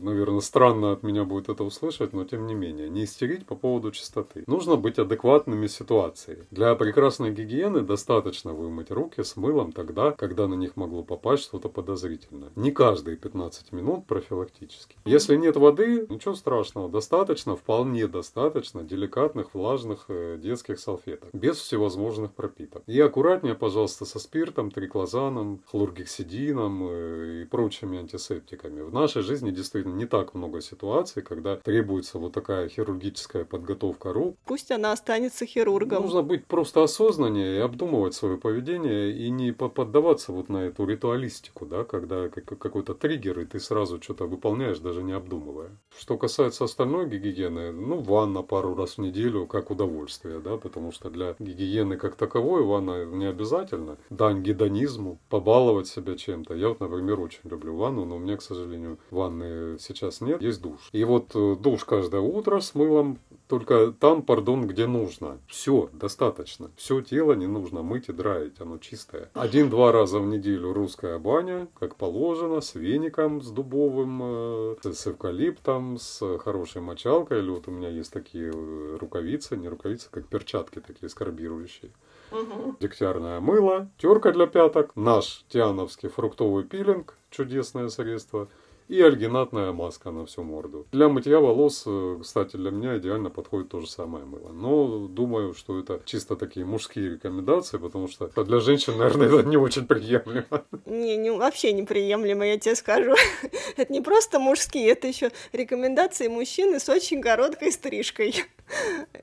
наверное, 0.00 0.40
странно 0.40 0.92
от 0.92 1.02
меня 1.02 1.24
будет 1.24 1.48
это 1.48 1.64
услышать, 1.64 2.12
но 2.12 2.24
тем 2.24 2.46
не 2.46 2.54
менее, 2.54 2.88
не 2.88 3.04
истерить 3.04 3.46
по 3.46 3.54
поводу 3.54 3.90
чистоты. 3.90 4.44
Нужно 4.46 4.76
быть 4.76 4.98
адекватными 4.98 5.66
ситуацией. 5.66 6.44
Для 6.50 6.74
прекрасной 6.74 7.32
гигиены 7.32 7.80
достаточно 7.80 8.52
вымыть 8.52 8.90
руки 8.90 9.22
с 9.22 9.36
мылом 9.36 9.72
тогда, 9.72 10.12
когда 10.12 10.46
на 10.46 10.54
них 10.54 10.76
могло 10.76 11.02
попасть 11.02 11.44
что-то 11.44 11.68
подозрительное. 11.68 12.50
Не 12.56 12.70
каждые 12.70 13.16
15 13.16 13.72
минут 13.72 14.06
профилактически. 14.06 14.96
Если 15.04 15.36
нет 15.36 15.56
воды, 15.56 16.06
ничего 16.08 16.34
страшного, 16.34 16.88
достаточно, 16.88 17.56
вполне 17.56 18.06
достаточно 18.06 18.82
деликатных 18.82 19.54
влажных 19.54 20.04
э, 20.08 20.38
детских 20.40 20.78
салфеток, 20.78 21.30
без 21.32 21.56
всевозможных 21.56 22.32
пропиток. 22.32 22.82
И 22.86 23.00
аккуратнее, 23.00 23.54
пожалуйста, 23.54 24.04
со 24.04 24.18
спиртом, 24.18 24.70
триклозаном, 24.70 25.62
хлоргексидином 25.66 26.88
э, 26.88 27.42
и 27.42 27.44
прочими 27.44 27.98
антисептиками. 27.98 28.82
В 28.82 28.92
нашей 28.92 29.22
жизни 29.22 29.39
жизни 29.40 29.50
действительно 29.50 29.94
не 29.94 30.06
так 30.06 30.34
много 30.34 30.60
ситуаций, 30.60 31.22
когда 31.22 31.56
требуется 31.56 32.18
вот 32.18 32.32
такая 32.32 32.68
хирургическая 32.68 33.44
подготовка 33.44 34.12
рук. 34.12 34.36
Пусть 34.44 34.70
она 34.70 34.92
останется 34.92 35.46
хирургом. 35.46 36.02
Нужно 36.02 36.22
быть 36.22 36.46
просто 36.46 36.82
осознаннее 36.82 37.56
и 37.56 37.60
обдумывать 37.60 38.14
свое 38.14 38.36
поведение 38.36 39.10
и 39.10 39.30
не 39.30 39.52
поддаваться 39.52 40.32
вот 40.32 40.48
на 40.48 40.58
эту 40.58 40.84
ритуалистику, 40.84 41.64
да, 41.66 41.84
когда 41.84 42.28
какой-то 42.28 42.94
триггер, 42.94 43.40
и 43.40 43.44
ты 43.46 43.60
сразу 43.60 44.00
что-то 44.02 44.26
выполняешь, 44.26 44.78
даже 44.78 45.02
не 45.02 45.12
обдумывая. 45.12 45.70
Что 45.98 46.18
касается 46.18 46.64
остальной 46.64 47.08
гигиены, 47.08 47.72
ну, 47.72 48.00
ванна 48.00 48.42
пару 48.42 48.74
раз 48.74 48.98
в 48.98 48.98
неделю 48.98 49.46
как 49.46 49.70
удовольствие, 49.70 50.40
да, 50.40 50.56
потому 50.56 50.92
что 50.92 51.10
для 51.10 51.34
гигиены 51.38 51.96
как 51.96 52.16
таковой 52.16 52.62
ванна 52.62 53.06
не 53.06 53.26
обязательно. 53.26 53.96
Дань 54.10 54.42
гедонизму, 54.42 55.18
побаловать 55.30 55.86
себя 55.86 56.16
чем-то. 56.16 56.54
Я 56.54 56.68
вот, 56.68 56.80
например, 56.80 57.20
очень 57.20 57.40
люблю 57.44 57.76
ванну, 57.76 58.04
но 58.04 58.16
у 58.16 58.18
меня, 58.18 58.36
к 58.36 58.42
сожалению, 58.42 58.98
ванны 59.30 59.78
сейчас 59.78 60.20
нет, 60.20 60.42
есть 60.42 60.60
душ. 60.60 60.78
И 60.92 61.04
вот 61.04 61.34
э, 61.34 61.56
душ 61.58 61.84
каждое 61.84 62.20
утро 62.20 62.60
с 62.60 62.74
мылом, 62.74 63.18
только 63.48 63.92
там, 63.92 64.22
пардон, 64.22 64.66
где 64.66 64.86
нужно. 64.86 65.38
Все, 65.48 65.90
достаточно. 65.92 66.70
Все 66.76 67.00
тело 67.00 67.32
не 67.32 67.46
нужно 67.46 67.82
мыть 67.82 68.08
и 68.08 68.12
драить, 68.12 68.60
оно 68.60 68.78
чистое. 68.78 69.30
Один-два 69.34 69.92
раза 69.92 70.20
в 70.20 70.26
неделю 70.26 70.72
русская 70.72 71.18
баня, 71.18 71.68
как 71.78 71.96
положено, 71.96 72.60
с 72.60 72.74
веником, 72.74 73.42
с 73.42 73.50
дубовым, 73.50 74.20
э, 74.22 74.76
с 74.82 75.06
эвкалиптом, 75.06 75.98
с 75.98 76.38
хорошей 76.38 76.82
мочалкой. 76.82 77.40
Или 77.40 77.50
вот 77.50 77.68
у 77.68 77.70
меня 77.70 77.88
есть 77.88 78.12
такие 78.12 78.52
э, 78.54 78.96
рукавицы, 79.00 79.56
не 79.56 79.68
рукавицы, 79.68 80.08
как 80.10 80.26
перчатки 80.26 80.80
такие 80.80 81.08
скорбирующие. 81.08 81.90
Угу. 82.30 82.76
Дегтярное 82.78 83.40
мыло, 83.40 83.90
терка 83.98 84.30
для 84.30 84.46
пяток, 84.46 84.94
наш 84.94 85.44
тиановский 85.48 86.08
фруктовый 86.08 86.62
пилинг, 86.62 87.16
чудесное 87.30 87.88
средство– 87.88 88.48
и 88.90 89.00
альгинатная 89.00 89.72
маска 89.72 90.10
на 90.10 90.26
всю 90.26 90.42
морду. 90.42 90.86
Для 90.90 91.08
мытья 91.08 91.38
волос, 91.38 91.84
э, 91.86 92.18
кстати, 92.20 92.56
для 92.56 92.72
меня 92.72 92.98
идеально 92.98 93.30
подходит 93.30 93.68
то 93.68 93.80
же 93.80 93.88
самое 93.88 94.24
мыло. 94.24 94.50
Но 94.52 95.06
думаю, 95.06 95.54
что 95.54 95.78
это 95.78 96.00
чисто 96.04 96.34
такие 96.34 96.66
мужские 96.66 97.10
рекомендации, 97.10 97.78
потому 97.78 98.08
что 98.08 98.26
для 98.42 98.58
женщин, 98.58 98.98
наверное, 98.98 99.28
это 99.28 99.48
не 99.48 99.56
очень 99.56 99.86
приемлемо. 99.86 100.64
Не, 100.86 101.16
не 101.16 101.30
вообще 101.30 101.72
неприемлемо, 101.72 102.44
я 102.44 102.58
тебе 102.58 102.74
скажу. 102.74 103.14
это 103.76 103.92
не 103.92 104.00
просто 104.00 104.40
мужские, 104.40 104.90
это 104.90 105.06
еще 105.06 105.30
рекомендации 105.52 106.26
мужчины 106.26 106.80
с 106.80 106.88
очень 106.88 107.22
короткой 107.22 107.70
стрижкой. 107.70 108.34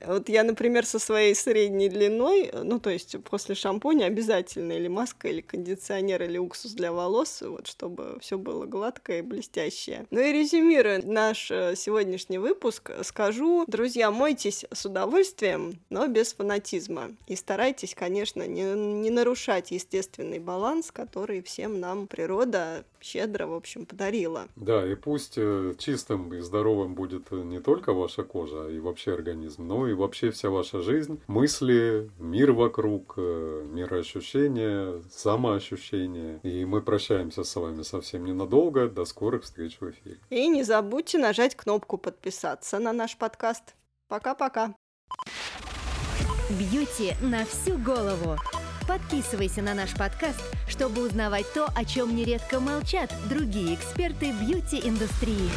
Вот 0.06 0.28
я, 0.28 0.42
например, 0.44 0.86
со 0.86 0.98
своей 0.98 1.34
средней 1.34 1.88
длиной, 1.88 2.50
ну, 2.52 2.78
то 2.78 2.90
есть 2.90 3.16
после 3.24 3.54
шампуня 3.54 4.04
обязательно 4.06 4.72
или 4.72 4.88
маска, 4.88 5.28
или 5.28 5.40
кондиционер, 5.40 6.22
или 6.22 6.38
уксус 6.38 6.72
для 6.72 6.92
волос, 6.92 7.42
вот, 7.42 7.66
чтобы 7.66 8.18
все 8.20 8.38
было 8.38 8.64
гладкое 8.64 9.18
и 9.18 9.22
блестящее. 9.22 10.06
Ну 10.10 10.20
и 10.20 10.32
резюмируя 10.32 11.02
наш 11.04 11.50
э, 11.50 11.74
сегодняшний 11.76 12.38
выпуск, 12.38 12.90
скажу, 13.02 13.64
друзья, 13.66 14.10
мойтесь 14.10 14.64
с 14.72 14.84
удовольствием, 14.86 15.80
но 15.90 16.06
без 16.06 16.32
фанатизма. 16.32 17.10
И 17.26 17.36
старайтесь, 17.36 17.94
конечно, 17.94 18.46
не, 18.46 18.62
не 18.62 19.10
нарушать 19.10 19.70
естественный 19.70 20.38
баланс, 20.38 20.90
который 20.90 21.42
всем 21.42 21.80
нам 21.80 22.06
природа 22.06 22.84
щедро, 23.00 23.46
в 23.46 23.54
общем, 23.54 23.86
подарила. 23.86 24.48
Да, 24.56 24.86
и 24.90 24.94
пусть 24.94 25.34
э, 25.36 25.74
чистым 25.78 26.34
и 26.34 26.40
здоровым 26.40 26.94
будет 26.94 27.30
не 27.30 27.60
только 27.60 27.92
ваша 27.92 28.22
кожа, 28.22 28.66
а 28.66 28.70
и 28.70 28.78
вообще 28.78 29.14
организм, 29.14 29.37
но 29.58 29.88
и 29.88 29.94
вообще 29.94 30.30
вся 30.30 30.50
ваша 30.50 30.82
жизнь, 30.82 31.20
мысли, 31.26 32.10
мир 32.18 32.52
вокруг, 32.52 33.14
э, 33.16 33.66
мироощущение, 33.70 35.02
самоощущение. 35.10 36.40
И 36.42 36.64
мы 36.64 36.82
прощаемся 36.82 37.44
с 37.44 37.56
вами 37.56 37.82
совсем 37.82 38.24
ненадолго. 38.24 38.88
До 38.88 39.04
скорых 39.04 39.44
встреч 39.44 39.78
в 39.80 39.90
эфире. 39.90 40.18
И 40.30 40.48
не 40.48 40.62
забудьте 40.62 41.18
нажать 41.18 41.54
кнопку 41.54 41.98
подписаться 41.98 42.78
на 42.78 42.92
наш 42.92 43.16
подкаст. 43.16 43.74
Пока-пока. 44.08 44.74
Бьюти 46.50 47.14
на 47.22 47.44
всю 47.44 47.76
голову. 47.78 48.36
Подписывайся 48.88 49.60
на 49.60 49.74
наш 49.74 49.94
подкаст, 49.94 50.42
чтобы 50.66 51.06
узнавать 51.06 51.44
то, 51.52 51.66
о 51.76 51.84
чем 51.84 52.16
нередко 52.16 52.58
молчат 52.58 53.12
другие 53.28 53.74
эксперты 53.74 54.32
бьюти-индустрии. 54.32 55.50